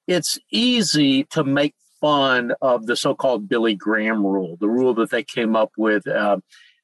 it's 0.06 0.38
easy 0.52 1.24
to 1.24 1.44
make 1.44 1.74
fun 2.00 2.54
of 2.62 2.86
the 2.86 2.96
so-called 2.96 3.50
Billy 3.50 3.76
Graham 3.76 4.26
rule, 4.26 4.58
the 4.60 4.70
rule 4.70 4.94
that 4.96 5.10
they 5.10 5.24
came 5.24 5.56
up 5.56 5.72
with. 5.78 6.08
Uh, 6.08 6.38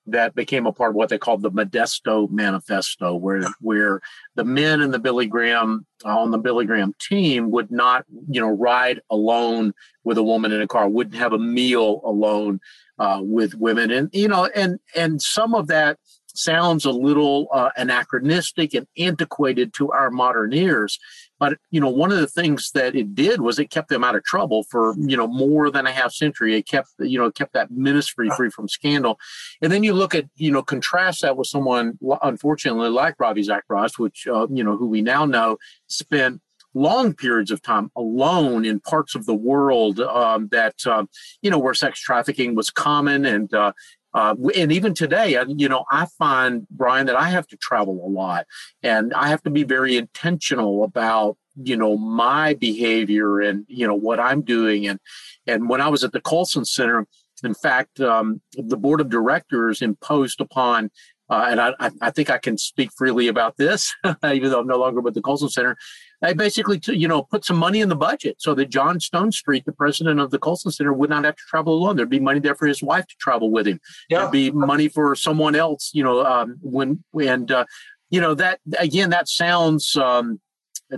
that 0.07 0.35
became 0.35 0.65
a 0.65 0.73
part 0.73 0.89
of 0.89 0.95
what 0.95 1.09
they 1.09 1.17
called 1.17 1.41
the 1.41 1.51
Modesto 1.51 2.29
Manifesto, 2.29 3.15
where 3.15 3.43
where 3.61 4.01
the 4.35 4.43
men 4.43 4.81
in 4.81 4.91
the 4.91 4.99
Billy 4.99 5.27
Graham 5.27 5.85
on 6.03 6.31
the 6.31 6.37
Billy 6.37 6.65
Graham 6.65 6.93
team 6.99 7.51
would 7.51 7.71
not, 7.71 8.05
you 8.29 8.41
know, 8.41 8.49
ride 8.49 8.99
alone 9.09 9.73
with 10.03 10.17
a 10.17 10.23
woman 10.23 10.51
in 10.51 10.61
a 10.61 10.67
car, 10.67 10.89
wouldn't 10.89 11.15
have 11.15 11.33
a 11.33 11.39
meal 11.39 12.01
alone 12.03 12.59
uh, 12.99 13.19
with 13.21 13.55
women, 13.55 13.91
and 13.91 14.09
you 14.11 14.27
know, 14.27 14.49
and 14.53 14.79
and 14.95 15.21
some 15.21 15.55
of 15.55 15.67
that 15.67 15.97
sounds 16.35 16.83
a 16.83 16.91
little 16.91 17.47
uh, 17.53 17.69
anachronistic 17.77 18.73
and 18.73 18.87
antiquated 18.97 19.73
to 19.73 19.91
our 19.91 20.09
modern 20.09 20.53
ears. 20.53 20.99
But 21.43 21.57
you 21.71 21.81
know, 21.81 21.89
one 21.89 22.09
of 22.09 22.19
the 22.19 22.27
things 22.27 22.71
that 22.73 22.95
it 22.95 23.15
did 23.15 23.41
was 23.41 23.59
it 23.59 23.69
kept 23.69 23.89
them 23.89 24.01
out 24.01 24.15
of 24.15 24.23
trouble 24.23 24.63
for 24.71 24.95
you 24.97 25.17
know 25.17 25.27
more 25.27 25.69
than 25.69 25.85
a 25.85 25.91
half 25.91 26.13
century. 26.13 26.55
It 26.55 26.65
kept 26.65 26.87
you 26.99 27.19
know 27.19 27.29
kept 27.31 27.51
that 27.51 27.69
ministry 27.69 28.29
free 28.37 28.49
from 28.49 28.69
scandal. 28.69 29.19
And 29.61 29.69
then 29.69 29.83
you 29.83 29.91
look 29.91 30.15
at 30.15 30.27
you 30.37 30.51
know 30.51 30.63
contrast 30.63 31.21
that 31.21 31.35
with 31.35 31.47
someone 31.47 31.99
unfortunately 32.21 32.87
like 32.87 33.15
Ravi 33.19 33.43
Zacharias, 33.43 33.99
which 33.99 34.25
uh, 34.25 34.47
you 34.51 34.63
know 34.63 34.77
who 34.77 34.87
we 34.87 35.01
now 35.01 35.25
know 35.25 35.57
spent 35.87 36.39
long 36.73 37.13
periods 37.13 37.51
of 37.51 37.61
time 37.61 37.91
alone 37.97 38.63
in 38.63 38.79
parts 38.79 39.13
of 39.13 39.25
the 39.25 39.35
world 39.35 39.99
um, 39.99 40.47
that 40.53 40.87
um, 40.87 41.09
you 41.41 41.51
know 41.51 41.59
where 41.59 41.73
sex 41.73 41.99
trafficking 41.99 42.55
was 42.55 42.69
common 42.69 43.25
and 43.25 43.53
uh, 43.53 43.73
uh, 44.13 44.35
and 44.55 44.71
even 44.71 44.93
today, 44.93 45.41
you 45.47 45.67
know, 45.67 45.85
I 45.89 46.05
find 46.17 46.67
Brian 46.69 47.07
that 47.07 47.15
I 47.15 47.29
have 47.29 47.47
to 47.47 47.57
travel 47.57 48.05
a 48.05 48.09
lot, 48.09 48.45
and 48.81 49.13
I 49.13 49.29
have 49.29 49.41
to 49.43 49.49
be 49.49 49.63
very 49.63 49.97
intentional 49.97 50.83
about 50.83 51.37
you 51.55 51.77
know 51.77 51.97
my 51.97 52.55
behavior 52.55 53.39
and 53.39 53.65
you 53.67 53.87
know 53.87 53.95
what 53.95 54.19
I'm 54.19 54.41
doing. 54.41 54.87
And 54.87 54.99
and 55.47 55.69
when 55.69 55.81
I 55.81 55.89
was 55.89 56.03
at 56.03 56.11
the 56.11 56.21
Colson 56.21 56.65
Center, 56.65 57.07
in 57.43 57.53
fact, 57.53 57.99
um, 57.99 58.41
the 58.53 58.77
board 58.77 59.01
of 59.01 59.09
directors 59.09 59.81
imposed 59.81 60.41
upon 60.41 60.91
uh, 61.29 61.47
and 61.49 61.61
I, 61.61 61.73
I, 62.01 62.11
think 62.11 62.29
I 62.29 62.37
can 62.37 62.57
speak 62.57 62.91
freely 62.91 63.27
about 63.27 63.57
this, 63.57 63.93
even 64.25 64.51
though 64.51 64.59
I'm 64.59 64.67
no 64.67 64.77
longer 64.77 64.99
with 64.99 65.13
the 65.13 65.21
Colson 65.21 65.49
Center. 65.49 65.77
I 66.23 66.33
basically, 66.33 66.79
you 66.87 67.07
know, 67.07 67.23
put 67.23 67.43
some 67.43 67.57
money 67.57 67.81
in 67.81 67.89
the 67.89 67.95
budget 67.95 68.37
so 68.39 68.55
that 68.55 68.69
John 68.69 68.99
Stonestreet, 68.99 69.65
the 69.65 69.73
president 69.73 70.19
of 70.21 70.31
the 70.31 70.39
Colson 70.39 70.71
Center, 70.71 70.93
would 70.93 71.09
not 71.09 71.25
have 71.25 71.35
to 71.35 71.43
travel 71.49 71.73
alone. 71.73 71.97
There'd 71.97 72.09
be 72.09 72.19
money 72.19 72.39
there 72.39 72.55
for 72.55 72.65
his 72.65 72.81
wife 72.81 73.05
to 73.07 73.15
travel 73.19 73.51
with 73.51 73.67
him. 73.67 73.79
Yeah. 74.09 74.19
There'd 74.19 74.31
be 74.31 74.51
money 74.51 74.87
for 74.87 75.15
someone 75.15 75.55
else, 75.55 75.91
you 75.93 76.03
know, 76.03 76.25
um, 76.25 76.57
when 76.61 77.03
and 77.21 77.51
uh, 77.51 77.65
you 78.09 78.21
know 78.21 78.33
that 78.35 78.59
again, 78.79 79.09
that 79.09 79.27
sounds 79.27 79.97
um, 79.97 80.39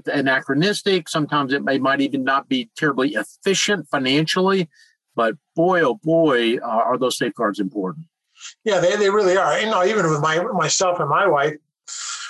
anachronistic. 0.06 1.10
Sometimes 1.10 1.54
it 1.54 1.64
may 1.64 1.80
might 1.80 2.02
even 2.02 2.24
not 2.24 2.48
be 2.48 2.70
terribly 2.78 3.16
efficient 3.16 3.88
financially, 3.90 4.70
but 5.16 5.36
boy, 5.56 5.82
oh 5.82 5.96
boy, 6.04 6.58
uh, 6.58 6.62
are 6.62 6.98
those 6.98 7.18
safeguards 7.18 7.60
important. 7.60 8.06
Yeah, 8.64 8.80
they, 8.80 8.96
they 8.96 9.10
really 9.10 9.38
are. 9.38 9.60
You 9.60 9.72
know, 9.72 9.84
even 9.84 10.10
with 10.10 10.22
my 10.22 10.44
myself 10.54 11.00
and 11.00 11.10
my 11.10 11.26
wife, 11.26 11.56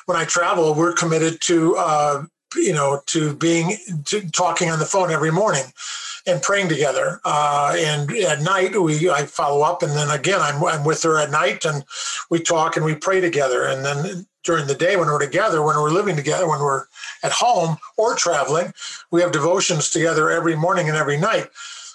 when 0.06 0.18
I 0.18 0.24
travel, 0.24 0.74
we're 0.74 0.94
committed 0.94 1.42
to 1.42 1.76
uh, 1.78 2.24
you 2.56 2.74
know 2.74 3.02
to 3.08 3.36
being 3.36 3.78
to 4.06 4.30
talking 4.32 4.70
on 4.70 4.80
the 4.80 4.86
phone 4.86 5.12
every 5.12 5.32
morning 5.32 5.64
and 6.28 6.42
praying 6.42 6.70
together. 6.70 7.22
Uh, 7.24 7.76
and 7.78 8.12
at 8.12 8.42
night, 8.42 8.80
we 8.82 9.10
I 9.10 9.26
follow 9.26 9.62
up, 9.62 9.84
and 9.84 9.92
then 9.94 10.10
again, 10.10 10.40
I'm 10.42 10.64
I'm 10.64 10.84
with 10.84 11.04
her 11.04 11.20
at 11.20 11.32
night, 11.32 11.66
and 11.66 11.84
we 12.30 12.40
talk 12.40 12.76
and 12.76 12.86
we 12.86 12.96
pray 12.96 13.22
together. 13.22 13.64
And 13.64 13.86
then 13.86 14.26
during 14.44 14.68
the 14.68 14.76
day, 14.76 14.96
when 14.96 15.08
we're 15.08 15.20
together, 15.20 15.62
when 15.62 15.76
we're 15.76 15.92
living 15.92 16.16
together, 16.16 16.48
when 16.48 16.60
we're 16.60 16.86
at 17.24 17.32
home 17.32 17.78
or 17.98 18.16
traveling, 18.16 18.74
we 19.12 19.22
have 19.22 19.32
devotions 19.32 19.90
together 19.90 20.30
every 20.30 20.56
morning 20.56 20.88
and 20.88 20.98
every 20.98 21.18
night. 21.18 21.48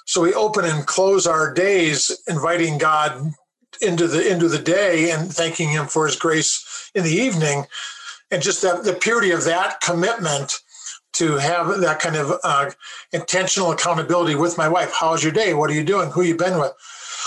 So 0.04 0.20
we 0.20 0.34
open 0.34 0.64
and 0.64 0.86
close 0.86 1.26
our 1.26 1.54
days 1.54 2.20
inviting 2.26 2.78
God 2.78 3.32
into 3.80 4.08
the 4.08 4.28
into 4.28 4.48
the 4.48 4.58
day 4.58 5.10
and 5.10 5.32
thanking 5.32 5.70
him 5.70 5.86
for 5.86 6.06
his 6.06 6.16
grace 6.16 6.90
in 6.94 7.04
the 7.04 7.14
evening 7.14 7.64
and 8.30 8.42
just 8.42 8.62
the 8.62 8.96
purity 9.00 9.30
of 9.30 9.44
that 9.44 9.80
commitment 9.80 10.60
to 11.12 11.36
have 11.36 11.80
that 11.80 11.98
kind 11.98 12.16
of 12.16 12.32
uh, 12.44 12.70
intentional 13.12 13.72
accountability 13.72 14.36
with 14.36 14.56
my 14.56 14.68
wife. 14.68 14.92
How's 14.98 15.22
your 15.22 15.32
day? 15.32 15.54
What 15.54 15.70
are 15.70 15.74
you 15.74 15.84
doing? 15.84 16.10
Who 16.10 16.22
you 16.22 16.36
been 16.36 16.58
with? 16.58 16.72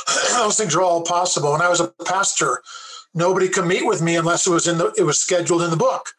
Those 0.31 0.57
things 0.57 0.75
are 0.75 0.81
all 0.81 1.03
possible. 1.03 1.51
When 1.51 1.61
i 1.61 1.69
was 1.69 1.81
a 1.81 1.93
pastor 2.05 2.61
nobody 3.13 3.47
could 3.47 3.65
meet 3.65 3.85
with 3.85 4.01
me 4.01 4.15
unless 4.15 4.47
it 4.47 4.51
was 4.51 4.67
in 4.67 4.77
the 4.77 4.93
it 4.97 5.03
was 5.03 5.19
scheduled 5.19 5.61
in 5.61 5.69
the 5.69 5.77
book. 5.77 6.13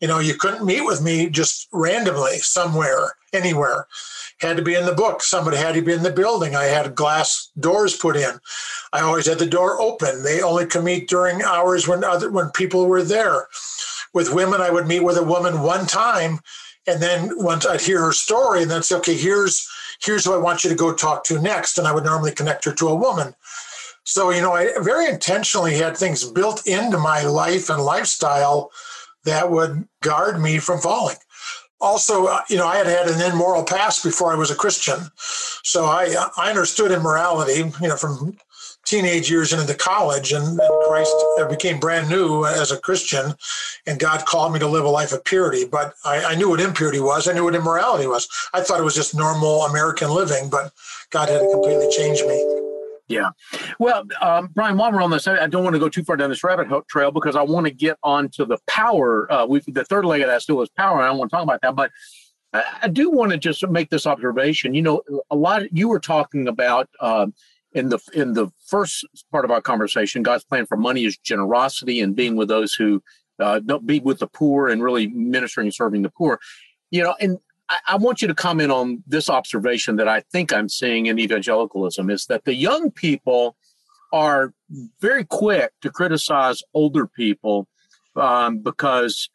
You 0.00 0.08
know 0.08 0.18
you 0.18 0.34
couldn't 0.34 0.66
meet 0.66 0.84
with 0.84 1.02
me 1.02 1.30
just 1.30 1.68
randomly 1.72 2.38
somewhere 2.38 3.12
anywhere 3.32 3.86
had 4.40 4.56
to 4.56 4.62
be 4.62 4.74
in 4.74 4.86
the 4.86 4.94
book. 4.94 5.22
Somebody 5.22 5.56
had 5.56 5.74
to 5.74 5.82
be 5.82 5.92
in 5.92 6.02
the 6.02 6.10
building. 6.10 6.54
I 6.54 6.64
had 6.64 6.94
glass 6.94 7.50
doors 7.58 7.96
put 7.96 8.16
in. 8.16 8.38
I 8.92 9.00
always 9.00 9.26
had 9.26 9.38
the 9.38 9.46
door 9.46 9.80
open. 9.80 10.22
They 10.22 10.42
only 10.42 10.66
could 10.66 10.84
meet 10.84 11.08
during 11.08 11.42
hours 11.42 11.86
when 11.88 12.04
other 12.04 12.30
when 12.30 12.50
people 12.50 12.86
were 12.86 13.02
there. 13.02 13.48
With 14.12 14.32
women, 14.32 14.60
I 14.60 14.70
would 14.70 14.86
meet 14.86 15.00
with 15.00 15.16
a 15.16 15.24
woman 15.24 15.62
one 15.62 15.86
time, 15.86 16.38
and 16.86 17.02
then 17.02 17.30
once 17.42 17.66
I'd 17.66 17.80
hear 17.80 18.00
her 18.00 18.12
story, 18.12 18.62
and 18.62 18.70
then 18.70 18.82
say, 18.82 18.96
okay, 18.96 19.16
here's 19.16 19.68
here's 20.02 20.24
who 20.24 20.34
I 20.34 20.38
want 20.38 20.64
you 20.64 20.70
to 20.70 20.76
go 20.76 20.92
talk 20.94 21.24
to 21.24 21.40
next, 21.40 21.78
and 21.78 21.86
I 21.86 21.92
would 21.92 22.04
normally 22.04 22.32
connect 22.32 22.64
her 22.64 22.72
to 22.72 22.88
a 22.88 22.94
woman. 22.94 23.34
So 24.04 24.30
you 24.30 24.42
know, 24.42 24.52
I 24.52 24.70
very 24.80 25.08
intentionally 25.08 25.76
had 25.76 25.96
things 25.96 26.24
built 26.24 26.66
into 26.66 26.98
my 26.98 27.22
life 27.22 27.70
and 27.70 27.82
lifestyle 27.82 28.70
that 29.24 29.50
would 29.50 29.88
guard 30.02 30.40
me 30.40 30.58
from 30.58 30.80
falling 30.80 31.16
also, 31.84 32.26
uh, 32.26 32.40
you 32.48 32.56
know, 32.56 32.66
I 32.66 32.76
had 32.76 32.86
had 32.86 33.08
an 33.08 33.20
immoral 33.32 33.62
past 33.62 34.02
before 34.02 34.32
I 34.32 34.36
was 34.36 34.50
a 34.50 34.54
Christian, 34.54 35.00
so 35.16 35.84
I 35.84 36.14
uh, 36.18 36.28
I 36.36 36.48
understood 36.48 36.90
immorality, 36.90 37.70
you 37.80 37.88
know, 37.88 37.96
from 37.96 38.36
teenage 38.84 39.30
years 39.30 39.52
into 39.52 39.74
college, 39.74 40.32
and, 40.32 40.58
and 40.60 40.84
Christ 40.86 41.14
became 41.48 41.78
brand 41.80 42.08
new 42.08 42.44
as 42.44 42.70
a 42.70 42.78
Christian, 42.78 43.34
and 43.86 43.98
God 43.98 44.24
called 44.24 44.52
me 44.52 44.58
to 44.60 44.68
live 44.68 44.84
a 44.84 44.88
life 44.88 45.12
of 45.12 45.24
purity. 45.24 45.64
But 45.64 45.94
I, 46.04 46.24
I 46.24 46.34
knew 46.34 46.50
what 46.50 46.60
impurity 46.60 47.00
was. 47.00 47.28
I 47.28 47.32
knew 47.32 47.44
what 47.44 47.54
immorality 47.54 48.06
was. 48.06 48.28
I 48.52 48.62
thought 48.62 48.80
it 48.80 48.84
was 48.84 48.94
just 48.94 49.14
normal 49.14 49.62
American 49.62 50.10
living, 50.10 50.48
but 50.50 50.72
God 51.10 51.28
had 51.28 51.40
completely 51.50 51.88
change 51.90 52.22
me. 52.22 52.53
Yeah. 53.08 53.30
Well, 53.78 54.04
um, 54.22 54.48
Brian, 54.54 54.78
while 54.78 54.90
we're 54.90 55.02
on 55.02 55.10
this, 55.10 55.28
I, 55.28 55.46
don't 55.46 55.62
want 55.62 55.74
to 55.74 55.80
go 55.80 55.90
too 55.90 56.04
far 56.04 56.16
down 56.16 56.30
this 56.30 56.42
rabbit 56.42 56.68
trail 56.88 57.10
because 57.10 57.36
I 57.36 57.42
want 57.42 57.66
to 57.66 57.72
get 57.72 57.98
on 58.02 58.30
to 58.30 58.46
the 58.46 58.58
power. 58.66 59.30
Uh, 59.30 59.46
we 59.46 59.60
the 59.66 59.84
third 59.84 60.06
leg 60.06 60.22
of 60.22 60.28
that 60.28 60.40
still 60.40 60.62
is 60.62 60.70
power, 60.70 60.98
and 60.98 61.06
I 61.06 61.10
want 61.10 61.30
to 61.30 61.36
talk 61.36 61.42
about 61.42 61.60
that. 61.60 61.76
But 61.76 61.90
I, 62.54 62.62
I 62.82 62.88
do 62.88 63.10
want 63.10 63.32
to 63.32 63.38
just 63.38 63.66
make 63.68 63.90
this 63.90 64.06
observation. 64.06 64.74
You 64.74 64.82
know, 64.82 65.02
a 65.30 65.36
lot 65.36 65.62
of, 65.62 65.68
you 65.70 65.88
were 65.88 66.00
talking 66.00 66.48
about 66.48 66.88
um, 67.00 67.34
in 67.72 67.90
the 67.90 67.98
in 68.14 68.32
the 68.32 68.48
first 68.66 69.04
part 69.30 69.44
of 69.44 69.50
our 69.50 69.60
conversation, 69.60 70.22
God's 70.22 70.44
plan 70.44 70.64
for 70.64 70.78
money 70.78 71.04
is 71.04 71.18
generosity 71.18 72.00
and 72.00 72.16
being 72.16 72.36
with 72.36 72.48
those 72.48 72.72
who 72.72 73.02
uh, 73.38 73.58
don't 73.58 73.86
be 73.86 74.00
with 74.00 74.20
the 74.20 74.28
poor 74.28 74.68
and 74.68 74.82
really 74.82 75.08
ministering 75.08 75.66
and 75.66 75.74
serving 75.74 76.02
the 76.02 76.10
poor. 76.10 76.40
You 76.90 77.02
know, 77.02 77.14
and 77.20 77.38
I, 77.68 77.78
I 77.88 77.96
want 77.96 78.22
you 78.22 78.28
to 78.28 78.34
comment 78.34 78.70
on 78.70 79.02
this 79.06 79.28
observation 79.30 79.96
that 79.96 80.08
I 80.08 80.20
think 80.32 80.52
I'm 80.52 80.68
seeing 80.68 81.06
in 81.06 81.18
evangelicalism 81.18 82.10
is 82.10 82.26
that 82.26 82.44
the 82.44 82.54
young 82.54 82.90
people 82.90 83.56
are 84.12 84.52
very 85.00 85.24
quick 85.24 85.72
to 85.82 85.90
criticize 85.90 86.62
older 86.72 87.06
people 87.06 87.66
um, 88.16 88.58
because 88.60 89.28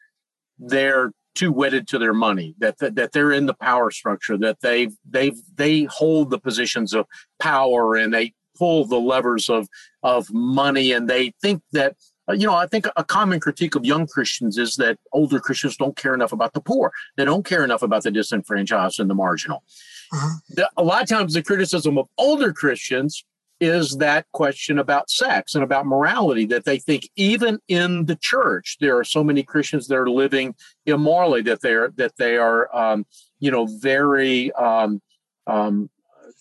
they're 0.58 1.12
too 1.34 1.52
wedded 1.52 1.86
to 1.88 1.98
their 1.98 2.12
money 2.12 2.54
that, 2.58 2.78
that 2.78 2.96
that 2.96 3.12
they're 3.12 3.32
in 3.32 3.46
the 3.46 3.54
power 3.54 3.90
structure 3.90 4.36
that 4.36 4.60
they 4.62 4.88
they 5.08 5.32
they 5.54 5.84
hold 5.84 6.30
the 6.30 6.38
positions 6.38 6.92
of 6.92 7.06
power 7.38 7.94
and 7.94 8.12
they 8.12 8.32
pull 8.58 8.84
the 8.84 8.98
levers 8.98 9.48
of 9.48 9.68
of 10.02 10.32
money 10.32 10.92
and 10.92 11.08
they 11.08 11.32
think 11.40 11.62
that 11.72 11.94
you 12.28 12.46
know, 12.46 12.54
I 12.54 12.66
think 12.66 12.86
a 12.96 13.04
common 13.04 13.40
critique 13.40 13.74
of 13.74 13.84
young 13.84 14.06
Christians 14.06 14.58
is 14.58 14.76
that 14.76 14.98
older 15.12 15.40
Christians 15.40 15.76
don't 15.76 15.96
care 15.96 16.14
enough 16.14 16.32
about 16.32 16.52
the 16.52 16.60
poor. 16.60 16.92
They 17.16 17.24
don't 17.24 17.44
care 17.44 17.64
enough 17.64 17.82
about 17.82 18.02
the 18.02 18.10
disenfranchised 18.10 19.00
and 19.00 19.10
the 19.10 19.14
marginal. 19.14 19.64
Mm-hmm. 20.12 20.54
The, 20.54 20.70
a 20.76 20.82
lot 20.82 21.02
of 21.02 21.08
times, 21.08 21.34
the 21.34 21.42
criticism 21.42 21.98
of 21.98 22.06
older 22.18 22.52
Christians 22.52 23.24
is 23.60 23.98
that 23.98 24.26
question 24.32 24.78
about 24.78 25.10
sex 25.10 25.54
and 25.54 25.62
about 25.62 25.86
morality 25.86 26.46
that 26.46 26.64
they 26.64 26.78
think 26.78 27.08
even 27.16 27.58
in 27.68 28.06
the 28.06 28.16
church 28.16 28.78
there 28.80 28.96
are 28.96 29.04
so 29.04 29.22
many 29.22 29.42
Christians 29.42 29.86
that 29.86 29.96
are 29.96 30.08
living 30.08 30.54
immorally 30.86 31.42
that 31.42 31.60
they're 31.60 31.90
that 31.96 32.16
they 32.16 32.38
are 32.38 32.74
um, 32.74 33.04
you 33.38 33.50
know 33.50 33.66
very 33.80 34.50
um, 34.52 35.02
um, 35.46 35.90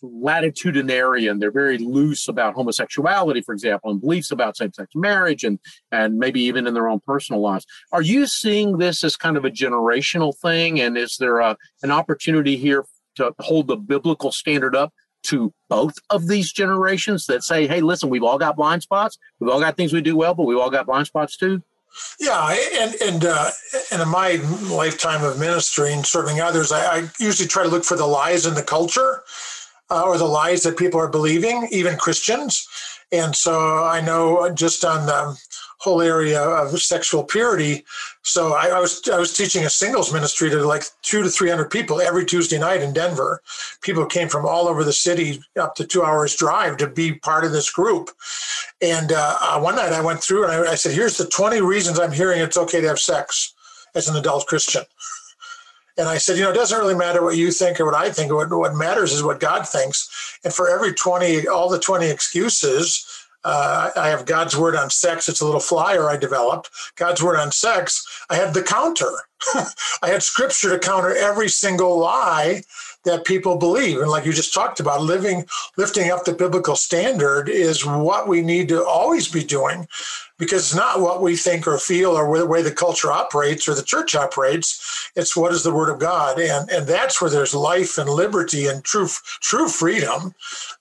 latitudinarian. 0.03 1.39
They're 1.39 1.51
very 1.51 1.77
loose 1.77 2.27
about 2.27 2.55
homosexuality, 2.55 3.41
for 3.41 3.53
example, 3.53 3.91
and 3.91 4.01
beliefs 4.01 4.31
about 4.31 4.57
same-sex 4.57 4.89
marriage, 4.95 5.43
and 5.43 5.59
and 5.91 6.17
maybe 6.17 6.41
even 6.41 6.67
in 6.67 6.73
their 6.73 6.87
own 6.87 6.99
personal 6.99 7.41
lives. 7.41 7.65
Are 7.91 8.01
you 8.01 8.27
seeing 8.27 8.77
this 8.77 9.03
as 9.03 9.15
kind 9.15 9.37
of 9.37 9.45
a 9.45 9.51
generational 9.51 10.35
thing? 10.35 10.79
And 10.79 10.97
is 10.97 11.17
there 11.17 11.39
a, 11.39 11.57
an 11.83 11.91
opportunity 11.91 12.57
here 12.57 12.85
to 13.15 13.33
hold 13.39 13.67
the 13.67 13.77
biblical 13.77 14.31
standard 14.31 14.75
up 14.75 14.93
to 15.21 15.53
both 15.67 15.95
of 16.09 16.27
these 16.27 16.51
generations 16.51 17.25
that 17.25 17.43
say, 17.43 17.67
"Hey, 17.67 17.81
listen, 17.81 18.09
we've 18.09 18.23
all 18.23 18.37
got 18.37 18.55
blind 18.55 18.83
spots. 18.83 19.17
We've 19.39 19.49
all 19.49 19.59
got 19.59 19.77
things 19.77 19.93
we 19.93 20.01
do 20.01 20.15
well, 20.15 20.33
but 20.33 20.43
we've 20.43 20.57
all 20.57 20.69
got 20.69 20.85
blind 20.85 21.07
spots 21.07 21.37
too." 21.37 21.61
Yeah, 22.19 22.55
and 22.79 22.95
and 23.01 23.25
uh, 23.25 23.49
and 23.91 24.01
in 24.01 24.09
my 24.09 24.35
lifetime 24.69 25.23
of 25.23 25.39
ministry 25.39 25.91
and 25.91 26.05
serving 26.05 26.39
others, 26.39 26.71
I, 26.71 26.99
I 26.99 27.09
usually 27.19 27.47
try 27.47 27.63
to 27.63 27.69
look 27.69 27.83
for 27.83 27.97
the 27.97 28.05
lies 28.05 28.45
in 28.45 28.53
the 28.53 28.63
culture 28.63 29.23
uh, 29.89 30.03
or 30.03 30.17
the 30.17 30.25
lies 30.25 30.63
that 30.63 30.77
people 30.77 30.99
are 30.99 31.07
believing, 31.07 31.67
even 31.71 31.97
Christians. 31.97 32.67
And 33.11 33.35
so 33.35 33.83
I 33.85 34.01
know 34.01 34.49
just 34.53 34.85
on 34.85 35.07
the 35.07 35.37
whole 35.79 36.01
area 36.01 36.41
of 36.41 36.79
sexual 36.81 37.23
purity. 37.23 37.85
So 38.21 38.53
I, 38.53 38.67
I, 38.67 38.79
was 38.79 39.01
I 39.11 39.17
was 39.17 39.33
teaching 39.33 39.65
a 39.65 39.69
singles 39.69 40.13
ministry 40.13 40.49
to 40.49 40.63
like 40.65 40.83
two 41.01 41.23
to 41.23 41.29
three 41.29 41.49
hundred 41.49 41.71
people 41.71 42.01
every 42.01 42.25
Tuesday 42.25 42.59
night 42.59 42.81
in 42.81 42.93
Denver. 42.93 43.41
People 43.81 44.05
came 44.05 44.27
from 44.27 44.45
all 44.45 44.67
over 44.67 44.83
the 44.83 44.93
city, 44.93 45.41
up 45.59 45.75
to 45.75 45.85
two 45.85 46.03
hours 46.03 46.35
drive, 46.35 46.77
to 46.77 46.87
be 46.87 47.13
part 47.13 47.45
of 47.45 47.51
this 47.51 47.71
group. 47.71 48.11
And 48.81 49.11
uh, 49.11 49.37
uh 49.41 49.59
one 49.59 49.77
night 49.77 49.93
I 49.93 50.01
went 50.01 50.21
through 50.21 50.43
and 50.43 50.51
I, 50.51 50.71
I 50.71 50.75
said, 50.75 50.93
"Here's 50.93 51.17
the 51.17 51.27
twenty 51.27 51.61
reasons 51.61 51.99
I'm 51.99 52.11
hearing 52.11 52.41
it's 52.41 52.57
okay 52.57 52.81
to 52.81 52.87
have 52.89 52.99
sex 52.99 53.53
as 53.95 54.09
an 54.09 54.17
adult 54.17 54.47
Christian." 54.47 54.83
And 55.99 56.07
I 56.07 56.17
said, 56.17 56.37
you 56.37 56.43
know, 56.43 56.51
it 56.51 56.55
doesn't 56.55 56.79
really 56.79 56.95
matter 56.95 57.21
what 57.21 57.35
you 57.35 57.51
think 57.51 57.77
or 57.79 57.85
what 57.85 57.93
I 57.93 58.09
think. 58.09 58.31
What, 58.31 58.49
what 58.49 58.73
matters 58.73 59.11
is 59.11 59.21
what 59.21 59.41
God 59.41 59.67
thinks. 59.67 60.39
And 60.45 60.53
for 60.53 60.69
every 60.69 60.93
20, 60.93 61.45
all 61.49 61.67
the 61.67 61.77
20 61.77 62.07
excuses, 62.07 63.05
uh, 63.43 63.89
I 63.95 64.07
have 64.07 64.25
God's 64.25 64.55
word 64.55 64.77
on 64.77 64.89
sex. 64.89 65.27
It's 65.27 65.41
a 65.41 65.45
little 65.45 65.59
flyer 65.59 66.09
I 66.09 66.15
developed. 66.15 66.69
God's 66.95 67.21
word 67.21 67.37
on 67.37 67.51
sex. 67.51 68.05
I 68.29 68.35
had 68.35 68.53
the 68.53 68.63
counter. 68.63 69.11
I 70.01 70.09
had 70.09 70.23
scripture 70.23 70.71
to 70.71 70.79
counter 70.79 71.15
every 71.15 71.49
single 71.49 71.97
lie 71.97 72.63
that 73.05 73.25
people 73.25 73.57
believe. 73.57 73.99
And 73.99 74.09
like 74.09 74.25
you 74.25 74.33
just 74.33 74.53
talked 74.53 74.79
about, 74.79 75.01
living, 75.01 75.45
lifting 75.77 76.11
up 76.11 76.25
the 76.25 76.33
biblical 76.33 76.75
standard 76.75 77.47
is 77.49 77.85
what 77.85 78.27
we 78.27 78.41
need 78.41 78.67
to 78.69 78.85
always 78.85 79.27
be 79.27 79.43
doing 79.43 79.87
because 80.37 80.63
it's 80.63 80.75
not 80.75 81.01
what 81.01 81.21
we 81.21 81.35
think 81.35 81.67
or 81.67 81.77
feel 81.77 82.11
or 82.11 82.37
the 82.37 82.45
way 82.45 82.61
the 82.61 82.71
culture 82.71 83.11
operates 83.11 83.67
or 83.67 83.75
the 83.75 83.83
church 83.83 84.15
operates. 84.15 85.11
It's 85.15 85.35
what 85.35 85.53
is 85.53 85.63
the 85.63 85.73
word 85.73 85.89
of 85.89 85.99
God. 85.99 86.39
And, 86.39 86.69
and 86.69 86.87
that's 86.87 87.21
where 87.21 87.29
there's 87.29 87.53
life 87.53 87.97
and 87.97 88.09
liberty 88.09 88.67
and 88.67 88.83
true, 88.83 89.07
true 89.41 89.67
freedom 89.67 90.33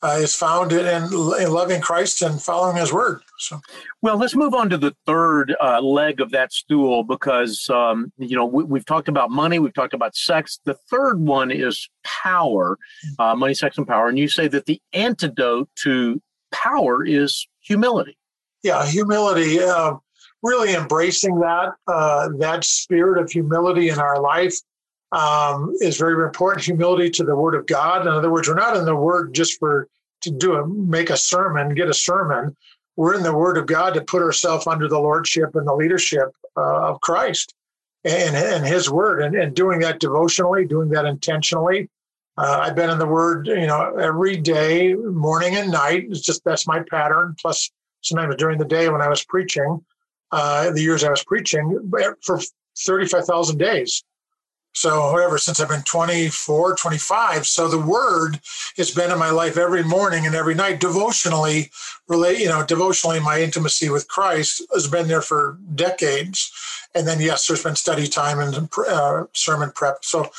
uh, 0.03 0.19
is 0.21 0.35
found 0.35 0.73
in, 0.73 1.05
in 1.05 1.51
loving 1.51 1.81
Christ 1.81 2.23
and 2.23 2.43
following 2.43 2.77
his 2.77 2.93
word. 2.93 3.23
So, 3.39 3.61
well, 4.03 4.17
let's 4.17 4.35
move 4.35 4.55
on 4.55 4.69
to 4.71 4.77
the 4.77 4.95
third 5.07 5.55
uh, 5.63 5.81
leg 5.81 6.21
of 6.21 6.31
that 6.33 6.53
stool 6.53 7.05
because 7.05 7.69
um, 7.71 8.13
you 8.19 8.37
know 8.37 8.45
we, 8.45 8.79
have 8.79 8.87
talked 8.87 9.09
about 9.09 9.31
money, 9.31 9.59
we've 9.59 9.75
talked 9.75 9.95
about 9.95 10.17
sex. 10.17 10.61
The 10.65 10.77
third 10.91 11.21
one 11.21 11.51
is 11.51 11.89
power, 12.05 12.79
uh, 13.19 13.35
money, 13.35 13.55
sex, 13.55 13.79
and 13.79 13.87
power. 13.87 14.09
And 14.09 14.19
you 14.19 14.29
say 14.29 14.49
that 14.49 14.67
the 14.67 14.81
antidote 14.93 15.69
to 15.83 16.21
power 16.53 17.05
is 17.05 17.47
humility. 17.61 18.17
Yeah, 18.63 18.87
humility. 18.87 19.61
Uh, 19.61 19.95
really 20.43 20.75
embracing 20.75 21.39
that 21.41 21.73
uh, 21.87 22.29
that 22.39 22.65
spirit 22.65 23.23
of 23.23 23.31
humility 23.31 23.89
in 23.89 23.99
our 23.99 24.21
life 24.21 24.57
um, 25.13 25.73
is 25.81 25.97
very 25.97 26.25
important. 26.25 26.65
Humility 26.65 27.11
to 27.11 27.25
the 27.25 27.37
Word 27.37 27.55
of 27.55 27.67
God. 27.67 28.03
In 28.03 28.09
other 28.09 28.31
words, 28.31 28.49
we're 28.49 28.55
not 28.55 28.77
in 28.77 28.85
the 28.85 28.97
Word 28.97 29.35
just 29.35 29.59
for 29.59 29.89
to 30.23 30.31
do 30.31 30.55
a, 30.55 30.67
make 30.67 31.11
a 31.11 31.17
sermon, 31.17 31.75
get 31.75 31.89
a 31.89 31.95
sermon 31.95 32.57
we're 32.99 33.15
in 33.15 33.23
the 33.23 33.33
Word 33.33 33.57
of 33.57 33.67
God 33.67 33.95
to 33.95 34.03
put 34.03 34.23
ourselves 34.23 34.67
under 34.67 34.89
the 34.89 34.99
lordship 34.99 35.55
and 35.55 35.69
the 35.69 35.73
leadership 35.73 36.35
uh, 36.57 36.89
of 36.89 37.01
Christ 37.01 37.55
and, 38.03 38.35
and 38.35 38.67
His 38.67 38.91
Word, 38.91 39.23
and, 39.23 39.37
and 39.37 39.55
doing 39.55 39.79
that 39.79 40.01
devotionally, 40.01 40.67
doing 40.67 40.89
that 40.89 41.07
intentionally. 41.07 41.89
Uh, 42.37 42.59
I've 42.65 42.75
been 42.75 42.91
in 42.91 42.99
the 42.99 43.07
Word, 43.07 43.47
you 43.47 43.69
know, 43.69 43.95
every 43.95 44.37
day, 44.37 44.95
morning 44.95 45.55
and 45.55 45.71
night. 45.71 46.07
It's 46.11 46.23
just 46.23 46.43
that's 46.45 46.67
my 46.67 46.83
pattern. 46.91 47.37
Plus, 47.41 47.71
sometimes 48.01 48.35
during 48.35 48.59
the 48.59 48.65
day 48.65 48.89
when 48.89 49.01
I 49.01 49.09
was 49.09 49.25
preaching, 49.25 49.81
uh, 50.33 50.73
the 50.73 50.83
years 50.83 51.05
I 51.05 51.11
was 51.11 51.23
preaching 51.23 51.91
for 52.23 52.41
thirty-five 52.85 53.27
thousand 53.27 53.59
days. 53.59 54.03
So, 54.75 54.91
however, 54.91 55.39
since 55.39 55.59
I've 55.59 55.69
been 55.69 55.83
24, 55.83 56.77
25, 56.77 57.47
so 57.47 57.69
the 57.69 57.79
word 57.79 58.41
has 58.77 58.91
been 58.91 59.11
in 59.11 59.19
my 59.19 59.31
life 59.31 59.57
every 59.57 59.83
morning 59.83 60.25
and 60.25 60.35
every 60.35 60.55
night 60.55 60.79
devotionally, 60.79 61.71
relate, 62.07 62.39
you 62.39 62.49
know, 62.49 62.65
devotionally, 62.65 63.19
my 63.19 63.41
intimacy 63.41 63.91
with 63.91 64.09
Christ 64.09 64.63
has 64.73 64.87
been 64.87 65.09
there 65.09 65.23
for 65.23 65.59
decades. 65.75 66.53
And 66.95 67.07
then, 67.09 67.21
yes, 67.21 67.47
there's 67.47 67.63
been 67.63 67.77
study 67.77 68.07
time 68.07 68.39
and 68.39 68.69
uh, 68.89 69.25
sermon 69.33 69.73
prep. 69.75 70.05
So, 70.05 70.31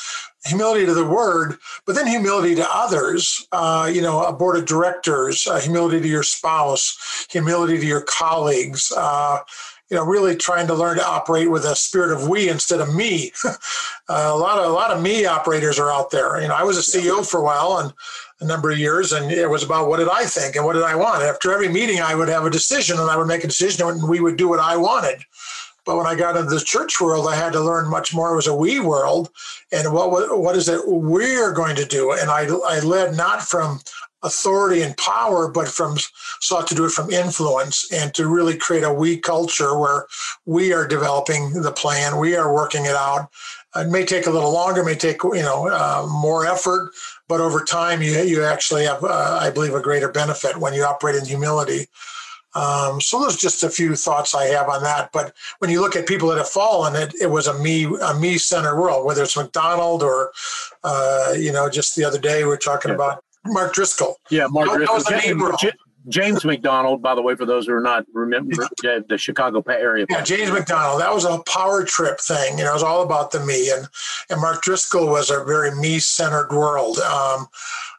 humility 0.45 0.85
to 0.85 0.93
the 0.93 1.05
word, 1.05 1.57
but 1.85 1.95
then 1.95 2.07
humility 2.07 2.55
to 2.55 2.67
others, 2.71 3.47
uh, 3.51 3.89
you 3.93 4.01
know, 4.01 4.23
a 4.23 4.33
board 4.33 4.57
of 4.57 4.65
directors, 4.65 5.47
uh, 5.47 5.59
humility 5.59 5.99
to 6.01 6.07
your 6.07 6.23
spouse, 6.23 7.27
humility 7.29 7.77
to 7.77 7.85
your 7.85 8.01
colleagues, 8.01 8.91
uh, 8.95 9.39
you 9.89 9.97
know, 9.97 10.05
really 10.05 10.35
trying 10.35 10.67
to 10.67 10.75
learn 10.75 10.97
to 10.97 11.07
operate 11.07 11.49
with 11.49 11.65
a 11.65 11.75
spirit 11.75 12.11
of 12.11 12.27
we 12.27 12.47
instead 12.47 12.79
of 12.79 12.93
me. 12.93 13.31
uh, 13.45 13.55
a 14.07 14.37
lot 14.37 14.59
of 14.59 14.65
a 14.65 14.73
lot 14.73 14.91
of 14.91 15.01
me 15.01 15.25
operators 15.25 15.79
are 15.79 15.91
out 15.91 16.11
there. 16.11 16.39
You 16.41 16.47
know, 16.47 16.55
I 16.55 16.63
was 16.63 16.77
a 16.77 16.97
CEO 16.97 17.27
for 17.27 17.39
a 17.39 17.43
while 17.43 17.77
and 17.77 17.93
a 18.39 18.45
number 18.45 18.71
of 18.71 18.77
years, 18.77 19.11
and 19.11 19.31
it 19.31 19.49
was 19.49 19.63
about 19.63 19.89
what 19.89 19.97
did 19.97 20.09
I 20.09 20.25
think 20.25 20.55
and 20.55 20.63
what 20.63 20.73
did 20.73 20.83
I 20.83 20.95
want. 20.95 21.23
After 21.23 21.51
every 21.51 21.69
meeting, 21.69 22.01
I 22.01 22.15
would 22.15 22.29
have 22.29 22.45
a 22.45 22.49
decision, 22.49 22.99
and 22.99 23.09
I 23.09 23.17
would 23.17 23.27
make 23.27 23.43
a 23.43 23.47
decision, 23.47 23.87
and 23.87 24.07
we 24.07 24.19
would 24.19 24.37
do 24.37 24.47
what 24.47 24.59
I 24.59 24.77
wanted. 24.77 25.25
But 25.85 25.97
when 25.97 26.05
I 26.05 26.13
got 26.13 26.37
into 26.37 26.51
the 26.51 26.59
church 26.59 27.01
world, 27.01 27.27
I 27.27 27.35
had 27.35 27.53
to 27.53 27.59
learn 27.59 27.89
much 27.89 28.13
more. 28.13 28.31
It 28.31 28.35
was 28.35 28.47
a 28.47 28.53
we 28.53 28.79
world, 28.79 29.31
and 29.71 29.91
what 29.91 30.39
what 30.39 30.55
is 30.55 30.69
it 30.69 30.81
we're 30.87 31.51
going 31.51 31.75
to 31.77 31.85
do? 31.85 32.11
And 32.11 32.29
I 32.29 32.45
I 32.67 32.79
led 32.81 33.17
not 33.17 33.41
from 33.41 33.79
authority 34.23 34.81
and 34.81 34.97
power, 34.97 35.47
but 35.47 35.67
from 35.67 35.97
sought 36.41 36.67
to 36.67 36.75
do 36.75 36.85
it 36.85 36.91
from 36.91 37.09
influence 37.09 37.91
and 37.91 38.13
to 38.13 38.27
really 38.27 38.57
create 38.57 38.83
a 38.83 38.93
we 38.93 39.17
culture 39.17 39.77
where 39.77 40.05
we 40.45 40.73
are 40.73 40.87
developing 40.87 41.53
the 41.61 41.71
plan, 41.71 42.17
we 42.17 42.35
are 42.35 42.53
working 42.53 42.85
it 42.85 42.95
out. 42.95 43.29
It 43.75 43.89
may 43.89 44.05
take 44.05 44.25
a 44.25 44.31
little 44.31 44.51
longer, 44.51 44.83
may 44.83 44.95
take 44.95 45.23
you 45.23 45.41
know 45.41 45.69
uh, 45.69 46.07
more 46.09 46.45
effort, 46.45 46.91
but 47.27 47.39
over 47.39 47.63
time 47.63 48.01
you 48.01 48.19
you 48.21 48.43
actually 48.43 48.85
have, 48.85 49.03
uh, 49.03 49.39
I 49.41 49.51
believe, 49.51 49.75
a 49.75 49.81
greater 49.81 50.11
benefit 50.11 50.57
when 50.57 50.73
you 50.73 50.83
operate 50.83 51.15
in 51.15 51.25
humility. 51.25 51.87
Um, 52.55 52.99
so 52.99 53.21
there's 53.21 53.37
just 53.37 53.63
a 53.63 53.69
few 53.69 53.95
thoughts 53.95 54.33
I 54.33 54.45
have 54.45 54.69
on 54.69 54.81
that. 54.81 55.11
But 55.13 55.33
when 55.59 55.69
you 55.69 55.81
look 55.81 55.95
at 55.95 56.07
people 56.07 56.29
that 56.29 56.39
have 56.39 56.49
fallen, 56.49 56.95
it, 56.95 57.13
it 57.21 57.27
was 57.27 57.45
a 57.45 57.57
me 57.59 57.85
a 57.85 58.13
me 58.15 58.37
centered 58.37 58.79
world. 58.79 59.05
Whether 59.05 59.23
it's 59.23 59.37
MacDonald 59.37 60.01
or 60.01 60.31
uh, 60.83 61.35
you 61.37 61.51
know, 61.51 61.69
just 61.69 61.95
the 61.95 62.05
other 62.05 62.19
day 62.19 62.43
we 62.43 62.51
are 62.51 62.57
talking 62.57 62.89
yeah. 62.89 62.95
about 62.95 63.23
Mark 63.45 63.73
Driscoll. 63.73 64.17
Yeah, 64.29 64.47
Mark 64.47 64.69
Driscoll. 64.69 65.01
James, 65.09 65.75
James 66.07 66.45
MacDonald, 66.45 67.01
by 67.01 67.13
the 67.13 67.21
way, 67.21 67.35
for 67.35 67.45
those 67.45 67.67
who 67.67 67.73
are 67.73 67.81
not 67.81 68.05
remember 68.13 68.67
the 68.81 69.17
Chicago 69.17 69.63
area. 69.67 70.05
Yeah, 70.09 70.21
James 70.21 70.51
MacDonald. 70.51 71.01
That 71.01 71.13
was 71.13 71.25
a 71.25 71.39
power 71.43 71.83
trip 71.83 72.19
thing. 72.19 72.57
You 72.57 72.63
know, 72.63 72.71
it 72.71 72.73
was 72.73 72.83
all 72.83 73.03
about 73.03 73.31
the 73.31 73.39
me. 73.39 73.71
And 73.71 73.87
and 74.29 74.41
Mark 74.41 74.61
Driscoll 74.61 75.07
was 75.07 75.29
a 75.29 75.43
very 75.43 75.75
me 75.75 75.99
centered 75.99 76.51
world. 76.51 76.97
Um, 76.99 77.47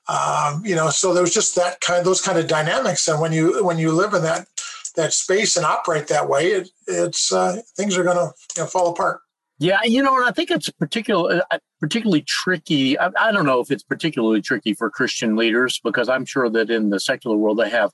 um, 0.09 0.64
you 0.64 0.74
know, 0.74 0.90
so 0.90 1.14
there 1.14 1.22
was 1.22 1.35
just 1.35 1.55
that 1.57 1.81
kind, 1.81 2.05
those 2.05 2.20
kind 2.20 2.38
of 2.38 2.48
dynamics. 2.48 3.07
And 3.07 3.20
when 3.20 3.33
you 3.33 3.64
when 3.64 3.79
you 3.79 3.92
live 3.92 4.14
in 4.14 4.22
that 4.22 4.48
that 4.96 5.12
space 5.12 5.57
and 5.57 5.64
operate 5.64 6.09
that 6.09 6.29
way, 6.29 6.46
it, 6.48 6.70
it's 6.87 7.33
uh, 7.33 7.61
things 7.76 7.96
are 7.96 8.05
going 8.05 8.16
to 8.16 8.33
you 8.57 8.62
know, 8.62 8.66
fall 8.66 8.90
apart. 8.90 9.20
Yeah, 9.61 9.81
you 9.85 10.03
know, 10.03 10.16
and 10.16 10.25
I 10.25 10.31
think 10.31 10.51
it's 10.51 10.70
particular, 10.70 11.42
uh, 11.51 11.59
particularly 11.81 12.23
tricky. 12.23 12.99
I, 12.99 13.11
I, 13.18 13.31
don't 13.31 13.44
know 13.44 13.61
if 13.61 13.70
it's 13.70 13.83
particularly 13.83 14.40
tricky 14.40 14.73
for 14.73 14.88
Christian 14.88 15.37
leaders 15.37 15.79
because 15.85 16.09
I'm 16.09 16.25
sure 16.25 16.49
that 16.49 16.70
in 16.70 16.88
the 16.88 16.99
secular 16.99 17.37
world 17.37 17.59
they 17.59 17.68
have, 17.68 17.90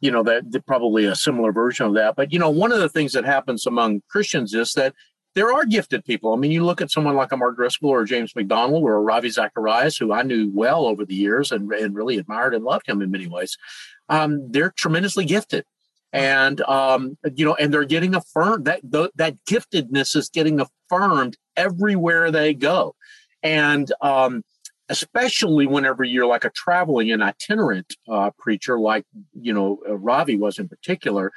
you 0.00 0.12
know, 0.12 0.22
that 0.22 0.44
probably 0.64 1.06
a 1.06 1.16
similar 1.16 1.50
version 1.50 1.86
of 1.86 1.94
that. 1.94 2.14
But 2.14 2.32
you 2.32 2.38
know, 2.38 2.50
one 2.50 2.70
of 2.70 2.78
the 2.78 2.88
things 2.88 3.14
that 3.14 3.24
happens 3.24 3.66
among 3.66 4.02
Christians 4.08 4.54
is 4.54 4.74
that 4.74 4.94
there 5.34 5.52
are 5.52 5.64
gifted 5.64 6.04
people. 6.04 6.32
I 6.32 6.36
mean, 6.36 6.52
you 6.52 6.64
look 6.64 6.80
at 6.80 6.92
someone 6.92 7.16
like 7.16 7.32
a 7.32 7.36
Mark 7.36 7.56
Driscoll 7.56 7.90
or 7.90 8.04
James 8.04 8.36
MacDonald 8.36 8.84
or 8.84 9.02
Ravi 9.02 9.30
Zacharias, 9.30 9.96
who 9.96 10.12
I 10.12 10.22
knew 10.22 10.52
well 10.54 10.86
over 10.86 11.04
the 11.04 11.16
years 11.16 11.50
and, 11.50 11.68
and 11.72 11.96
really 11.96 12.18
admired 12.18 12.54
and 12.54 12.64
loved 12.64 12.88
him 12.88 13.02
in 13.02 13.10
many 13.10 13.26
ways. 13.26 13.58
Um, 14.08 14.52
they're 14.52 14.70
tremendously 14.70 15.24
gifted 15.24 15.64
and 16.12 16.60
um, 16.62 17.18
you 17.34 17.44
know, 17.44 17.54
and 17.54 17.72
they're 17.72 17.84
getting 17.84 18.14
affirmed 18.14 18.64
that 18.64 18.80
that 19.16 19.36
giftedness 19.48 20.16
is 20.16 20.28
getting 20.28 20.60
affirmed 20.60 21.36
everywhere 21.56 22.30
they 22.30 22.54
go, 22.54 22.94
and 23.42 23.92
um, 24.00 24.42
especially 24.88 25.66
whenever 25.66 26.04
you're 26.04 26.26
like 26.26 26.44
a 26.44 26.50
traveling 26.50 27.10
and 27.10 27.22
itinerant 27.22 27.94
uh, 28.08 28.30
preacher, 28.38 28.78
like 28.78 29.04
you 29.38 29.52
know 29.52 29.78
uh, 29.88 29.96
Ravi 29.96 30.36
was 30.36 30.58
in 30.58 30.68
particular, 30.68 31.32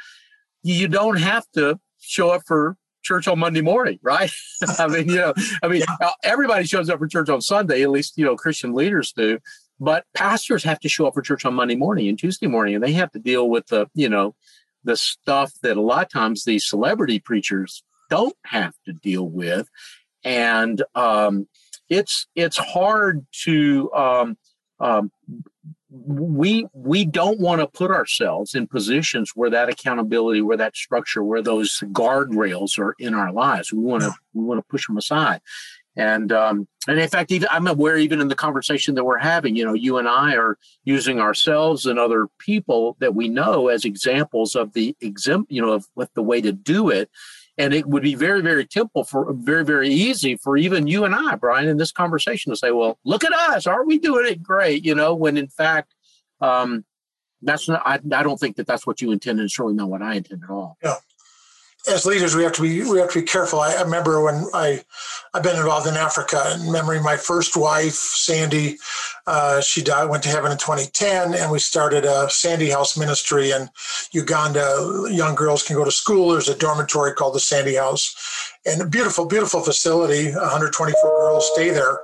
you 0.64 0.88
don't 0.88 1.18
have 1.18 1.46
to 1.54 1.80
show 2.00 2.30
up 2.30 2.44
for 2.46 2.78
church 3.04 3.28
on 3.28 3.40
Monday 3.40 3.62
morning, 3.62 4.00
right? 4.04 4.32
I 4.78 4.88
mean, 4.88 5.10
you 5.10 5.16
know, 5.16 5.34
I 5.64 5.68
mean, 5.68 5.84
yeah. 6.00 6.12
everybody 6.24 6.66
shows 6.66 6.90
up 6.90 7.00
for 7.00 7.08
church 7.08 7.30
on 7.30 7.42
Sunday, 7.42 7.84
at 7.84 7.90
least, 7.90 8.18
you 8.18 8.26
know, 8.26 8.36
Christian 8.36 8.74
leaders 8.74 9.12
do. 9.12 9.40
But 9.82 10.06
pastors 10.16 10.64
have 10.64 10.80
to 10.82 10.90
show 10.90 11.08
up 11.08 11.16
for 11.16 11.24
church 11.24 11.44
on 11.44 11.56
Monday 11.56 11.76
morning 11.76 12.08
and 12.08 12.18
Tuesday 12.18 12.46
morning, 12.46 12.76
and 12.76 12.84
they 12.84 12.94
have 12.94 13.12
to 13.14 13.20
deal 13.20 13.50
with 13.50 13.66
the, 13.68 13.88
you 13.96 14.08
know, 14.08 14.36
the 14.84 14.96
stuff 14.96 15.54
that 15.64 15.76
a 15.76 15.82
lot 15.82 16.04
of 16.04 16.10
times 16.10 16.44
these 16.44 16.70
celebrity 16.70 17.18
preachers 17.18 17.84
don't 18.08 18.36
have 18.46 18.76
to 18.86 18.94
deal 18.94 19.28
with, 19.28 19.68
and 20.24 20.84
um, 20.94 21.48
it's 21.90 22.28
it's 22.36 22.58
hard 22.58 23.26
to 23.44 23.92
um, 23.94 24.38
um, 24.80 25.12
we 25.90 26.68
we 26.74 27.04
don't 27.04 27.40
want 27.40 27.60
to 27.62 27.68
put 27.68 27.90
ourselves 27.90 28.56
in 28.56 28.68
positions 28.68 29.32
where 29.36 29.50
that 29.50 29.70
accountability, 29.70 30.42
where 30.42 30.58
that 30.58 30.76
structure, 30.76 31.24
where 31.24 31.42
those 31.42 31.80
guardrails 31.92 32.78
are 32.78 32.96
in 33.00 33.14
our 33.14 33.32
lives. 33.32 33.74
We 33.74 33.80
want 33.80 34.04
to 34.04 34.14
we 34.34 34.44
want 34.44 34.60
to 34.60 34.70
push 34.70 34.88
them 34.88 34.98
aside. 34.98 35.42
And 35.96 36.32
um, 36.32 36.68
and 36.88 37.00
in 37.00 37.10
fact, 37.10 37.32
even 37.32 37.50
I'm 37.52 37.68
aware, 37.68 37.98
even 37.98 38.22
in 38.22 38.28
the 38.28 38.36
conversation 38.36 38.96
that 38.96 39.04
we're 39.04 39.18
having, 39.18 39.56
you 39.56 39.66
know, 39.66 39.74
you 39.74 39.98
and 39.98 40.08
I 40.08 40.36
are 40.36 40.58
using 40.84 41.20
ourselves 41.20 41.86
and 41.86 42.00
other 42.00 42.28
people 42.40 42.96
that 43.00 43.14
we 43.14 43.28
know 43.28 43.68
as 43.68 43.84
examples 43.84 44.56
of 44.56 44.74
the 44.74 44.96
exempt, 45.02 45.52
you 45.52 45.62
know, 45.62 45.74
of 45.74 45.86
what 45.94 46.14
the 46.14 46.24
way 46.24 46.42
to 46.42 46.52
do 46.52 46.90
it. 46.90 47.10
And 47.58 47.74
it 47.74 47.86
would 47.86 48.04
be 48.04 48.16
very, 48.16 48.42
very 48.42 48.66
simple 48.72 49.04
for 49.04 49.34
very, 49.34 49.66
very 49.66 49.90
easy 49.90 50.38
for 50.38 50.56
even 50.56 50.88
you 50.88 51.04
and 51.04 51.14
I, 51.14 51.36
Brian, 51.36 51.68
in 51.68 51.78
this 51.78 51.92
conversation 51.92 52.52
to 52.52 52.56
say, 52.56 52.72
well, 52.72 52.98
look 53.04 53.26
at 53.26 53.34
us. 53.34 53.68
Are 53.68 53.86
we 53.86 54.00
doing 54.00 54.26
it 54.26 54.42
great? 54.42 54.86
You 54.86 54.96
know, 54.96 55.14
when 55.14 55.38
in 55.38 55.50
fact, 55.50 55.94
um, 56.40 56.86
that's 57.42 57.68
not, 57.68 57.82
I, 57.86 57.96
I 57.96 58.24
don't 58.24 58.40
think 58.40 58.56
that 58.56 58.66
that's 58.66 58.88
what 58.88 59.02
you 59.02 59.12
intended. 59.12 59.44
It's 59.44 59.56
certainly 59.56 59.76
not 59.76 59.90
what 59.90 60.02
I 60.02 60.16
intend 60.16 60.44
at 60.46 60.50
all. 60.50 60.78
Yeah 60.82 60.96
as 61.90 62.06
leaders, 62.06 62.36
we 62.36 62.44
have 62.44 62.54
to 62.54 62.62
be 62.62 62.84
we 62.84 63.00
have 63.00 63.12
to 63.12 63.22
be 63.22 63.26
careful. 63.26 63.60
I, 63.60 63.74
I 63.74 63.82
remember 63.82 64.22
when 64.24 64.46
I 64.54 64.84
I've 65.34 65.44
been 65.44 65.56
involved 65.56 65.88
in 65.88 65.96
Africa, 65.96 66.42
and 66.46 66.72
memory, 66.72 67.02
my 67.02 67.18
first 67.18 67.58
wife, 67.58 67.94
Sandy, 67.94 68.78
uh, 69.26 69.62
she 69.62 69.82
died, 69.82 70.10
went 70.10 70.24
to 70.24 70.30
heaven 70.30 70.52
in 70.52 70.58
2010, 70.58 71.34
and 71.34 71.52
we 71.52 71.60
started 71.60 72.06
a 72.06 72.30
Sandy 72.30 72.70
House 72.70 72.98
ministry 72.98 73.52
in 73.52 73.70
Uganda. 74.12 75.08
Young 75.10 75.36
girls 75.36 75.64
can 75.64 75.76
go 75.76 75.86
to 75.86 75.92
school. 75.92 76.30
There's 76.30 76.50
a 76.50 76.58
dormitory 76.58 77.14
called 77.14 77.36
the 77.36 77.40
Sandy 77.40 77.76
House, 77.76 78.54
and 78.66 78.82
a 78.82 78.86
beautiful, 78.86 79.26
beautiful 79.26 79.62
facility. 79.62 80.32
124 80.32 81.02
girls 81.02 81.50
stay 81.54 81.72
there 81.72 82.02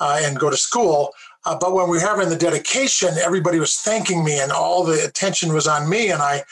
uh, 0.00 0.20
and 0.22 0.38
go 0.38 0.50
to 0.50 0.56
school. 0.56 1.12
Uh, 1.48 1.56
but 1.58 1.72
when 1.72 1.88
we 1.88 1.96
were 1.96 2.06
having 2.06 2.28
the 2.28 2.36
dedication, 2.36 3.08
everybody 3.16 3.58
was 3.58 3.74
thanking 3.76 4.22
me, 4.22 4.38
and 4.38 4.52
all 4.52 4.84
the 4.84 5.02
attention 5.02 5.54
was 5.54 5.66
on 5.66 5.88
me. 5.88 6.10
And 6.10 6.20
I 6.20 6.44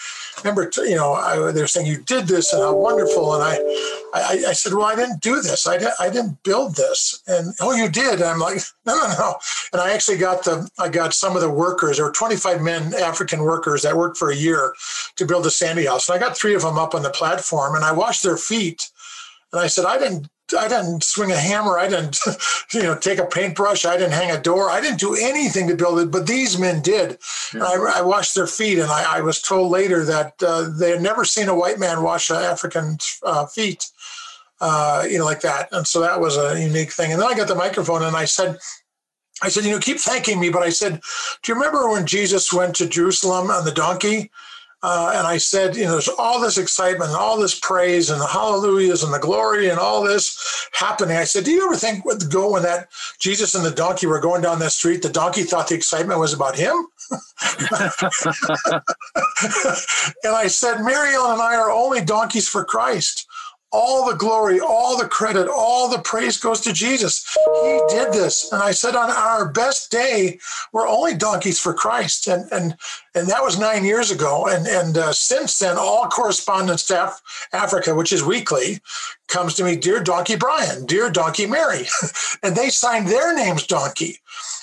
remember, 0.42 0.70
you 0.78 0.96
know, 0.96 1.12
I, 1.12 1.52
they 1.52 1.60
were 1.60 1.66
saying, 1.66 1.86
"You 1.86 1.98
did 1.98 2.26
this, 2.28 2.54
and 2.54 2.62
how 2.62 2.74
wonderful!" 2.74 3.34
And 3.34 3.42
I, 3.44 3.56
I, 4.14 4.44
I 4.48 4.52
said, 4.54 4.72
"Well, 4.72 4.86
I 4.86 4.94
didn't 4.94 5.20
do 5.20 5.42
this. 5.42 5.66
I, 5.66 5.74
I 6.00 6.08
didn't 6.08 6.42
build 6.44 6.76
this." 6.76 7.22
And 7.26 7.52
oh, 7.60 7.74
you 7.74 7.90
did. 7.90 8.14
And 8.14 8.24
I'm 8.24 8.38
like, 8.38 8.60
"No, 8.86 8.96
no, 8.96 9.06
no." 9.18 9.34
And 9.74 9.82
I 9.82 9.92
actually 9.92 10.16
got 10.16 10.44
the, 10.44 10.66
I 10.78 10.88
got 10.88 11.12
some 11.12 11.36
of 11.36 11.42
the 11.42 11.50
workers. 11.50 11.98
There 11.98 12.06
were 12.06 12.12
25 12.12 12.62
men, 12.62 12.94
African 12.94 13.42
workers, 13.42 13.82
that 13.82 13.98
worked 13.98 14.16
for 14.16 14.30
a 14.30 14.34
year 14.36 14.72
to 15.16 15.26
build 15.26 15.44
a 15.44 15.50
sandy 15.50 15.84
house, 15.84 16.08
and 16.08 16.16
I 16.16 16.26
got 16.26 16.38
three 16.38 16.54
of 16.54 16.62
them 16.62 16.78
up 16.78 16.94
on 16.94 17.02
the 17.02 17.10
platform, 17.10 17.74
and 17.74 17.84
I 17.84 17.92
washed 17.92 18.22
their 18.22 18.38
feet. 18.38 18.90
And 19.52 19.60
I 19.60 19.66
said, 19.66 19.84
I 19.84 19.98
didn't 19.98 20.28
I 20.56 20.68
didn't 20.68 21.02
swing 21.02 21.32
a 21.32 21.36
hammer. 21.36 21.78
I 21.78 21.88
didn't, 21.88 22.18
you 22.72 22.82
know, 22.82 22.96
take 22.96 23.18
a 23.18 23.26
paintbrush. 23.26 23.84
I 23.84 23.96
didn't 23.96 24.12
hang 24.12 24.30
a 24.30 24.40
door. 24.40 24.70
I 24.70 24.80
didn't 24.80 25.00
do 25.00 25.14
anything 25.14 25.68
to 25.68 25.76
build 25.76 25.98
it, 25.98 26.10
but 26.10 26.26
these 26.26 26.58
men 26.58 26.82
did. 26.82 27.18
Yeah. 27.54 27.64
I, 27.64 27.94
I, 27.96 28.02
washed 28.02 28.34
their 28.34 28.46
feet, 28.46 28.78
and 28.78 28.90
I, 28.90 29.18
I 29.18 29.20
was 29.22 29.42
told 29.42 29.70
later 29.70 30.04
that 30.04 30.34
uh, 30.42 30.68
they 30.78 30.90
had 30.90 31.02
never 31.02 31.24
seen 31.24 31.48
a 31.48 31.54
white 31.54 31.78
man 31.78 32.02
wash 32.02 32.30
an 32.30 32.36
African 32.36 32.98
uh, 33.22 33.46
feet, 33.46 33.86
uh, 34.60 35.04
you 35.08 35.18
know, 35.18 35.24
like 35.24 35.40
that. 35.40 35.68
And 35.72 35.86
so 35.86 36.00
that 36.00 36.20
was 36.20 36.36
a 36.36 36.60
unique 36.60 36.92
thing. 36.92 37.12
And 37.12 37.20
then 37.20 37.28
I 37.28 37.36
got 37.36 37.48
the 37.48 37.54
microphone, 37.54 38.02
and 38.02 38.16
I 38.16 38.24
said, 38.24 38.58
I 39.42 39.48
said, 39.48 39.64
you 39.64 39.72
know, 39.72 39.80
keep 39.80 39.98
thanking 39.98 40.40
me, 40.40 40.48
but 40.48 40.62
I 40.62 40.70
said, 40.70 41.00
do 41.42 41.52
you 41.52 41.54
remember 41.54 41.90
when 41.90 42.06
Jesus 42.06 42.52
went 42.52 42.74
to 42.76 42.88
Jerusalem 42.88 43.50
on 43.50 43.64
the 43.64 43.72
donkey? 43.72 44.30
Uh, 44.88 45.10
and 45.16 45.26
I 45.26 45.38
said, 45.38 45.74
you 45.74 45.84
know, 45.84 45.90
there's 45.90 46.06
all 46.06 46.40
this 46.40 46.58
excitement 46.58 47.10
and 47.10 47.16
all 47.16 47.36
this 47.40 47.58
praise 47.58 48.08
and 48.08 48.20
the 48.20 48.26
hallelujahs 48.26 49.02
and 49.02 49.12
the 49.12 49.18
glory 49.18 49.68
and 49.68 49.80
all 49.80 50.04
this 50.04 50.68
happening. 50.70 51.16
I 51.16 51.24
said, 51.24 51.42
do 51.42 51.50
you 51.50 51.66
ever 51.66 51.74
think 51.74 52.04
would 52.04 52.30
go 52.30 52.52
when 52.52 52.62
that 52.62 52.86
Jesus 53.18 53.56
and 53.56 53.66
the 53.66 53.72
donkey 53.72 54.06
were 54.06 54.20
going 54.20 54.42
down 54.42 54.60
that 54.60 54.70
street, 54.70 55.02
the 55.02 55.08
donkey 55.08 55.42
thought 55.42 55.66
the 55.66 55.74
excitement 55.74 56.20
was 56.20 56.32
about 56.32 56.54
him? 56.54 56.86
and 60.22 60.36
I 60.36 60.46
said, 60.46 60.80
Mary 60.82 61.16
Ellen 61.16 61.32
and 61.32 61.42
I 61.42 61.56
are 61.56 61.72
only 61.72 62.00
donkeys 62.00 62.48
for 62.48 62.64
Christ 62.64 63.26
all 63.72 64.06
the 64.08 64.16
glory, 64.16 64.60
all 64.60 64.96
the 64.96 65.08
credit, 65.08 65.48
all 65.48 65.88
the 65.88 65.98
praise 65.98 66.38
goes 66.38 66.60
to 66.62 66.72
Jesus. 66.72 67.38
He 67.52 67.80
did 67.80 68.12
this. 68.12 68.50
And 68.52 68.62
I 68.62 68.70
said, 68.70 68.94
on 68.94 69.10
our 69.10 69.48
best 69.50 69.90
day, 69.90 70.38
we're 70.72 70.88
only 70.88 71.14
donkeys 71.14 71.58
for 71.58 71.74
Christ. 71.74 72.26
And 72.26 72.50
and 72.52 72.76
and 73.14 73.28
that 73.28 73.42
was 73.42 73.58
nine 73.58 73.84
years 73.84 74.10
ago. 74.10 74.46
And 74.46 74.66
and 74.66 74.96
uh, 74.96 75.12
since 75.12 75.58
then, 75.58 75.76
all 75.78 76.08
correspondence 76.08 76.84
to 76.86 77.04
Af- 77.04 77.22
Africa, 77.52 77.94
which 77.94 78.12
is 78.12 78.22
weekly, 78.22 78.80
comes 79.28 79.54
to 79.54 79.64
me, 79.64 79.76
dear 79.76 80.02
Donkey 80.02 80.36
Brian, 80.36 80.86
dear 80.86 81.10
Donkey 81.10 81.46
Mary, 81.46 81.86
and 82.42 82.54
they 82.54 82.70
signed 82.70 83.08
their 83.08 83.34
names 83.34 83.66
Donkey. 83.66 84.18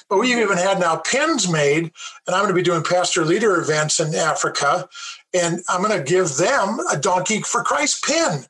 But 0.10 0.20
we've 0.20 0.38
even 0.38 0.58
had 0.58 0.80
now 0.80 0.98
pins 0.98 1.52
made, 1.52 1.92
and 2.28 2.36
I'm 2.36 2.44
going 2.44 2.50
to 2.50 2.54
be 2.54 2.62
doing 2.62 2.84
pastor 2.84 3.26
leader 3.26 3.60
events 3.60 4.00
in 4.00 4.14
Africa, 4.14 4.88
and 5.34 5.62
I'm 5.68 5.82
going 5.82 5.98
to 5.98 6.04
give 6.04 6.36
them 6.36 6.78
a 6.92 6.98
Donkey 6.98 7.42
for 7.42 7.64
Christ 7.64 8.04
pin 8.06 8.46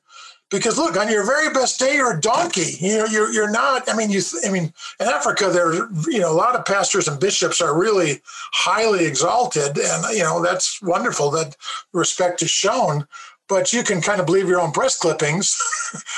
because 0.54 0.78
look 0.78 0.96
on 0.96 1.10
your 1.10 1.26
very 1.26 1.52
best 1.52 1.80
day 1.80 1.96
you're 1.96 2.16
a 2.16 2.22
donkey. 2.22 2.78
You 2.80 3.00
know 3.00 3.06
you're, 3.06 3.32
you're 3.32 3.52
not 3.52 3.90
i 3.90 3.96
mean 3.96 4.12
you 4.12 4.22
i 4.46 4.52
mean 4.52 4.72
in 5.00 5.08
africa 5.08 5.50
there 5.52 5.74
you 6.10 6.20
know 6.20 6.32
a 6.32 6.40
lot 6.46 6.56
of 6.56 6.64
pastors 6.64 7.08
and 7.08 7.20
bishops 7.20 7.60
are 7.60 7.78
really 7.78 8.22
highly 8.54 9.06
exalted. 9.06 9.78
And 9.78 10.16
you 10.16 10.24
know 10.24 10.42
that's 10.42 10.82
wonderful 10.82 11.32
that 11.32 11.58
respect 11.92 12.42
is 12.44 12.52
shown 12.52 13.08
but 13.50 13.74
you 13.74 13.84
can 13.84 14.02
kind 14.02 14.20
of 14.20 14.26
believe 14.26 14.48
your 14.48 14.60
own 14.60 14.72
breast 14.72 15.00
clippings. 15.00 15.58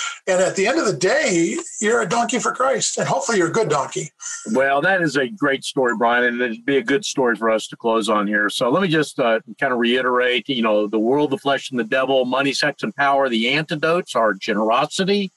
and 0.28 0.42
at 0.42 0.56
the 0.56 0.68
end 0.68 0.80
of 0.80 0.86
the 0.86 0.94
day, 0.94 1.58
you're 1.82 2.02
a 2.02 2.08
donkey 2.08 2.40
for 2.40 2.52
Christ. 2.52 2.98
And 2.98 3.08
hopefully 3.08 3.38
you're 3.38 3.50
a 3.50 3.54
good 3.54 3.70
donkey. 3.70 4.12
Well, 4.54 4.82
that 4.82 5.02
is 5.02 5.18
a 5.18 5.28
great 5.28 5.64
story, 5.64 5.96
Brian. 5.98 6.24
And 6.24 6.42
it'd 6.42 6.66
be 6.66 6.78
a 6.78 6.84
good 6.84 7.04
story 7.04 7.36
for 7.36 7.50
us 7.50 7.68
to 7.68 7.76
close 7.76 8.10
on 8.10 8.28
here. 8.28 8.50
So 8.50 8.70
let 8.70 8.82
me 8.82 8.88
just 8.88 9.20
uh, 9.20 9.40
kind 9.60 9.74
of 9.74 9.80
reiterate 9.80 10.48
you 10.50 10.62
know, 10.62 10.88
the 10.88 11.00
world, 11.00 11.32
the 11.32 11.38
flesh, 11.38 11.72
and 11.72 11.80
the 11.80 11.84
devil, 11.84 12.26
money, 12.26 12.54
sex, 12.54 12.84
and 12.84 12.96
power. 12.96 13.28
The 13.28 13.50
antidotes 13.50 14.16
are 14.16 14.34
generosity, 14.34 15.32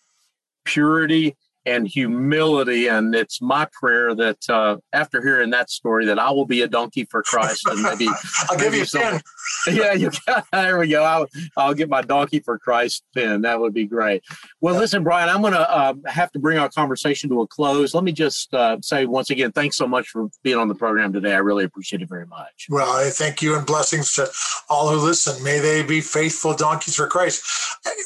purity, 0.65 1.37
and 1.69 1.87
humility. 1.87 2.89
And 2.89 3.15
it's 3.15 3.41
my 3.43 3.67
prayer 3.73 4.15
that 4.15 4.49
uh, 4.49 4.79
after 4.93 5.23
hearing 5.23 5.51
that 5.51 5.71
story, 5.71 6.07
that 6.07 6.19
I 6.19 6.31
will 6.31 6.47
be 6.47 6.63
a 6.63 6.69
donkey 6.69 7.05
for 7.05 7.23
Christ, 7.23 7.67
and 7.67 7.83
maybe 7.83 8.09
I'll 8.49 8.57
maybe 8.57 8.79
give 8.79 8.93
you 8.93 9.01
pin. 9.01 9.21
Yeah, 9.67 9.93
you 9.93 10.11
got, 10.27 10.47
there 10.53 10.79
we 10.79 10.89
go. 10.89 11.03
I'll, 11.03 11.27
I'll 11.57 11.75
get 11.75 11.89
my 11.89 12.03
donkey 12.03 12.39
for 12.41 12.59
Christ 12.59 13.03
pin. 13.15 13.43
That 13.43 13.61
would 13.61 13.75
be 13.75 13.87
great. 13.87 14.23
Well, 14.61 14.77
listen, 14.77 15.03
Brian, 15.03 15.29
I'm 15.29 15.41
going 15.41 15.55
to 15.55 15.71
uh, 15.71 15.95
have 16.07 16.31
to 16.33 16.39
bring 16.39 16.59
our 16.59 16.69
conversation 16.69 17.29
to 17.31 17.41
a 17.41 17.47
close. 17.47 17.95
Let 17.95 18.05
me 18.05 18.13
just 18.13 18.53
uh, 18.55 18.79
say 18.83 19.07
once 19.07 19.31
again, 19.31 19.53
thanks 19.53 19.77
so 19.77 19.89
much 19.89 20.09
for 20.09 20.29
being 20.43 20.59
on 20.59 20.69
the 20.69 20.75
program 20.75 21.13
today. 21.13 21.33
I 21.35 21.39
really 21.39 21.65
appreciate 21.65 22.03
it 22.03 22.09
very 22.09 22.27
much. 22.27 22.67
Well, 22.69 22.91
I 22.91 23.11
thank 23.11 23.43
you 23.43 23.57
and 23.57 23.67
blessings 23.67 24.15
to 24.15 24.29
all 24.69 24.91
who 24.91 24.99
listen. 24.99 25.43
May 25.43 25.59
they 25.59 25.83
be 25.83 26.01
faithful 26.01 26.55
donkeys 26.55 26.95
for 26.95 27.07
Christ 27.07 27.43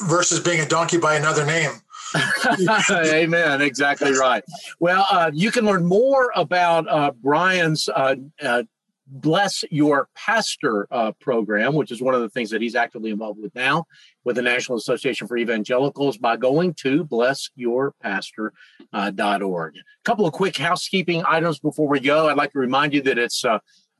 versus 0.05 0.39
being 0.39 0.61
a 0.61 0.67
donkey 0.67 0.97
by 0.97 1.15
another 1.15 1.45
name. 1.45 1.82
Amen. 2.91 3.61
Exactly 3.61 4.13
right. 4.13 4.43
Well, 4.79 5.05
uh, 5.09 5.31
you 5.33 5.51
can 5.51 5.65
learn 5.65 5.85
more 5.85 6.31
about 6.35 6.87
uh, 6.87 7.11
Brian's 7.21 7.89
uh, 7.89 8.15
uh 8.41 8.63
Bless 9.05 9.65
Your 9.69 10.07
Pastor 10.15 10.87
uh, 10.89 11.11
program, 11.19 11.73
which 11.73 11.91
is 11.91 12.01
one 12.01 12.15
of 12.15 12.21
the 12.21 12.29
things 12.29 12.49
that 12.51 12.61
he's 12.61 12.73
actively 12.73 13.11
involved 13.11 13.37
with 13.39 13.53
now 13.53 13.83
with 14.23 14.37
the 14.37 14.41
National 14.41 14.77
Association 14.77 15.27
for 15.27 15.35
Evangelicals 15.37 16.17
by 16.17 16.37
going 16.37 16.73
to 16.75 17.03
blessyourpastor.org. 17.05 19.75
A 19.75 19.79
couple 20.05 20.25
of 20.25 20.31
quick 20.33 20.57
housekeeping 20.57 21.21
items 21.27 21.59
before 21.59 21.89
we 21.89 21.99
go. 21.99 22.29
I'd 22.29 22.37
like 22.37 22.53
to 22.53 22.59
remind 22.59 22.93
you 22.93 23.01
that 23.01 23.17
it's 23.17 23.43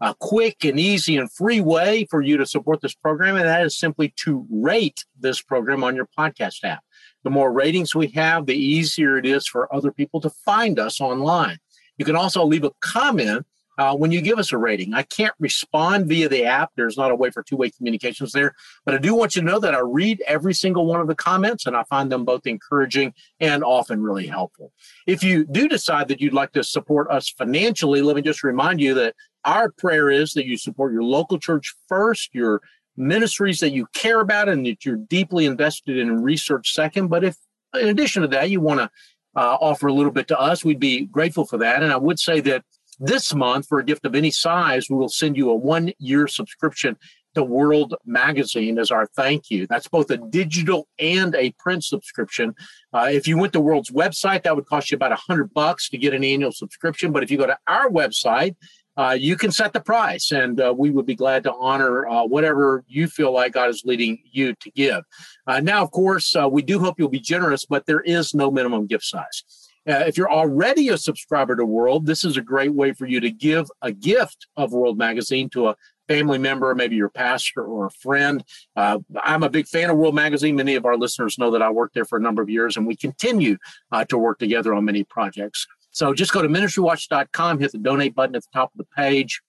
a 0.04 0.16
quick 0.20 0.66
and 0.66 0.80
easy 0.80 1.18
and 1.18 1.32
free 1.32 1.62
way 1.62 2.06
for 2.10 2.22
you 2.22 2.38
to 2.38 2.46
support 2.46 2.82
this 2.82 2.96
program, 2.96 3.36
and 3.36 3.46
that 3.46 3.66
is 3.66 3.78
simply 3.78 4.14
to 4.24 4.46
rate 4.50 5.06
this 5.20 5.42
program 5.42 5.84
on 5.84 5.96
your 5.96 6.08
podcast 6.18 6.64
app. 6.64 6.84
The 7.24 7.30
more 7.30 7.52
ratings 7.52 7.96
we 7.96 8.08
have, 8.10 8.46
the 8.46 8.56
easier 8.56 9.18
it 9.18 9.26
is 9.26 9.48
for 9.48 9.74
other 9.74 9.92
people 9.92 10.20
to 10.22 10.30
find 10.30 10.80
us 10.80 11.00
online. 11.00 11.58
You 11.98 12.06
can 12.06 12.16
also 12.16 12.44
leave 12.44 12.64
a 12.64 12.72
comment 12.82 13.46
uh, 13.78 13.96
when 13.96 14.12
you 14.12 14.22
give 14.22 14.38
us 14.38 14.52
a 14.52 14.58
rating. 14.58 14.94
I 14.94 15.04
can't 15.04 15.34
respond 15.40 16.08
via 16.08 16.30
the 16.30 16.46
app. 16.46 16.72
There's 16.76 16.98
not 16.98 17.12
a 17.12 17.16
way 17.16 17.32
for 17.32 17.42
two 17.42 17.56
way 17.56 17.70
communications 17.70 18.32
there. 18.32 18.54
But 18.86 18.96
I 18.96 18.98
do 18.98 19.16
want 19.16 19.36
you 19.36 19.42
to 19.42 19.48
know 19.48 19.60
that 19.60 19.74
I 19.74 19.80
read 19.80 20.22
every 20.28 20.54
single 20.54 20.86
one 20.86 21.02
of 21.02 21.08
the 21.08 21.16
comments 21.16 21.66
and 21.66 21.76
I 21.76 21.84
find 21.84 22.12
them 22.12 22.26
both 22.26 22.46
encouraging 22.46 23.14
and 23.40 23.64
often 23.64 24.04
really 24.04 24.28
helpful. 24.28 24.72
If 25.08 25.24
you 25.24 25.46
do 25.46 25.68
decide 25.68 26.08
that 26.10 26.22
you'd 26.22 26.34
like 26.34 26.52
to 26.54 26.64
support 26.64 27.10
us 27.10 27.30
financially, 27.30 28.02
let 28.02 28.16
me 28.16 28.22
just 28.22 28.44
remind 28.44 28.80
you 28.80 28.94
that 28.96 29.16
our 29.46 29.70
prayer 29.72 30.10
is 30.10 30.34
that 30.34 30.46
you 30.46 30.58
support 30.58 30.94
your 30.94 31.04
local 31.04 31.38
church 31.38 31.76
first, 31.90 32.30
your 32.34 32.62
ministries 32.96 33.60
that 33.60 33.72
you 33.72 33.88
care 33.94 34.20
about 34.20 34.50
and 34.50 34.66
that 34.66 34.86
you're 34.86 34.96
deeply 34.96 35.46
invested 35.46 35.98
in 35.98 36.22
research 36.22 36.74
second. 36.74 37.08
But 37.08 37.24
if, 37.24 37.38
in 37.74 37.88
addition 37.88 38.22
to 38.22 38.28
that, 38.30 38.50
you 38.50 38.62
want 38.62 38.80
to 38.80 38.90
uh, 39.36 39.58
offer 39.60 39.88
a 39.88 39.94
little 39.94 40.12
bit 40.12 40.28
to 40.28 40.40
us, 40.40 40.64
we'd 40.64 40.80
be 40.80 41.06
grateful 41.06 41.46
for 41.46 41.58
that. 41.58 41.82
And 41.82 41.92
I 41.92 41.98
would 41.98 42.20
say 42.20 42.40
that 42.42 42.64
this 43.00 43.34
month, 43.34 43.68
for 43.68 43.80
a 43.80 43.84
gift 43.84 44.06
of 44.06 44.16
any 44.16 44.32
size, 44.32 44.90
we 44.90 44.96
will 44.96 45.10
send 45.10 45.36
you 45.36 45.50
a 45.50 45.56
one 45.56 45.92
year 45.98 46.28
subscription 46.28 46.96
to 47.34 47.44
World 47.44 47.96
Magazine 48.06 48.78
as 48.78 48.92
our 48.92 49.08
thank 49.08 49.50
you. 49.50 49.66
That's 49.68 49.88
both 49.88 50.12
a 50.12 50.18
digital 50.18 50.88
and 51.00 51.34
a 51.36 51.52
print 51.58 51.84
subscription. 51.84 52.54
Uh, 52.94 53.10
if 53.12 53.28
you 53.28 53.38
went 53.38 53.54
to 53.54 53.60
World's 53.60 53.90
website, 53.90 54.44
that 54.44 54.56
would 54.56 54.68
cost 54.68 54.92
you 54.92 54.96
about 54.96 55.12
a 55.12 55.16
hundred 55.16 55.54
bucks 55.54 55.90
to 55.90 55.98
get 55.98 56.14
an 56.14 56.24
annual 56.24 56.52
subscription. 56.52 57.12
But 57.12 57.24
if 57.24 57.32
you 57.32 57.38
go 57.38 57.48
to 57.48 57.58
our 57.68 57.90
website, 57.90 58.56
uh, 58.98 59.16
you 59.20 59.36
can 59.36 59.52
set 59.52 59.74
the 59.74 59.82
price, 59.82 60.32
and 60.32 60.62
uh, 60.62 60.74
we 60.76 60.90
would 60.90 61.06
be 61.06 61.16
glad 61.16 61.44
to 61.44 61.54
honor 61.54 62.08
uh, 62.08 62.24
whatever 62.24 62.84
you 62.88 63.08
feel 63.08 63.32
like 63.32 63.54
God 63.54 63.70
is 63.70 63.84
leading 63.86 64.20
you 64.32 64.54
to 64.56 64.72
give. 64.72 65.04
Uh, 65.48 65.60
now, 65.60 65.84
of 65.84 65.92
course, 65.92 66.36
uh, 66.36 66.48
we 66.48 66.62
do 66.62 66.80
hope 66.80 66.96
you'll 66.98 67.10
be 67.10 67.20
generous, 67.20 67.66
but 67.66 67.86
there 67.86 68.02
is 68.02 68.34
no 68.34 68.52
minimum 68.52 68.86
gift 68.86 69.06
size. 69.06 69.44
Uh, 69.88 70.04
if 70.08 70.18
you're 70.18 70.32
already 70.32 70.90
a 70.90 70.98
subscriber 70.98 71.56
to 71.56 71.66
World, 71.66 72.06
this 72.06 72.24
is 72.24 72.38
a 72.38 72.42
great 72.42 72.74
way 72.74 72.94
for 72.94 73.06
you 73.06 73.20
to 73.20 73.30
give 73.30 73.68
a 73.82 73.92
gift 73.92 74.48
of 74.56 74.72
World 74.72 74.98
Magazine 74.98 75.50
to 75.50 75.68
a 75.70 75.76
family 76.08 76.38
member, 76.38 76.74
maybe 76.76 76.96
your 76.96 77.10
pastor 77.10 77.64
or 77.64 77.88
a 77.88 77.92
friend. 77.92 78.44
Uh, 78.76 79.00
I'm 79.22 79.44
a 79.44 79.50
big 79.50 79.68
fan 79.68 79.90
of 79.90 79.98
World 79.98 80.16
Magazine. 80.16 80.56
Many 80.56 80.76
of 80.76 80.86
our 80.86 80.98
listeners 80.98 81.38
know 81.38 81.52
that 81.52 81.62
I 81.62 81.70
worked 81.70 81.96
there 81.96 82.06
for 82.06 82.18
a 82.18 82.22
number 82.22 82.42
of 82.42 82.50
years, 82.50 82.78
and 82.78 82.86
we 82.86 82.96
continue 82.96 83.58
uh, 83.92 84.06
to 84.06 84.18
work 84.18 84.40
together 84.40 84.74
on 84.74 84.86
many 84.86 85.04
projects. 85.04 85.68
So 85.94 86.14
just 86.14 86.34
go 86.34 86.42
to 86.42 86.50
ministrywatch.com, 86.50 87.60
hit 87.60 87.72
the 87.72 87.78
donate 87.78 88.14
button 88.14 88.36
at 88.36 88.44
the 88.44 88.50
top 88.54 88.72
of 88.74 88.78
the 88.78 88.88
page, 88.96 89.42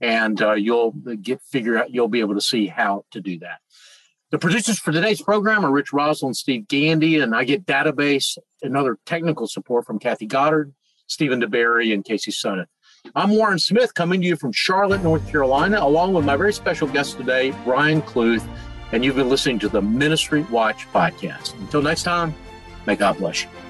and 0.00 0.40
uh, 0.42 0.54
you'll 0.54 0.92
get 1.22 1.40
figure 1.42 1.78
out 1.78 1.90
you'll 1.90 2.08
be 2.08 2.20
able 2.20 2.34
to 2.34 2.40
see 2.40 2.66
how 2.66 3.04
to 3.12 3.20
do 3.20 3.38
that. 3.38 3.60
The 4.30 4.38
producers 4.38 4.78
for 4.78 4.92
today's 4.92 5.22
program 5.22 5.64
are 5.64 5.70
Rich 5.70 5.92
Rosell 5.92 6.26
and 6.26 6.36
Steve 6.36 6.68
Gandy, 6.68 7.20
and 7.20 7.34
I 7.34 7.44
get 7.44 7.66
database 7.66 8.38
and 8.62 8.76
other 8.76 8.98
technical 9.06 9.46
support 9.46 9.86
from 9.86 9.98
Kathy 9.98 10.26
Goddard, 10.26 10.72
Stephen 11.06 11.40
DeBerry, 11.40 11.92
and 11.92 12.04
Casey 12.04 12.30
Sutton. 12.30 12.66
I'm 13.14 13.30
Warren 13.30 13.58
Smith 13.58 13.94
coming 13.94 14.20
to 14.20 14.26
you 14.26 14.36
from 14.36 14.52
Charlotte, 14.52 15.02
North 15.02 15.26
Carolina, 15.28 15.78
along 15.80 16.12
with 16.12 16.24
my 16.24 16.36
very 16.36 16.52
special 16.52 16.86
guest 16.86 17.16
today, 17.16 17.52
Brian 17.64 18.02
Kluth. 18.02 18.46
and 18.92 19.04
you've 19.04 19.16
been 19.16 19.28
listening 19.28 19.58
to 19.60 19.68
the 19.68 19.80
Ministry 19.80 20.42
Watch 20.50 20.86
podcast. 20.92 21.58
Until 21.60 21.80
next 21.82 22.02
time, 22.02 22.34
May 22.86 22.96
God 22.96 23.18
bless 23.18 23.44
you. 23.44 23.69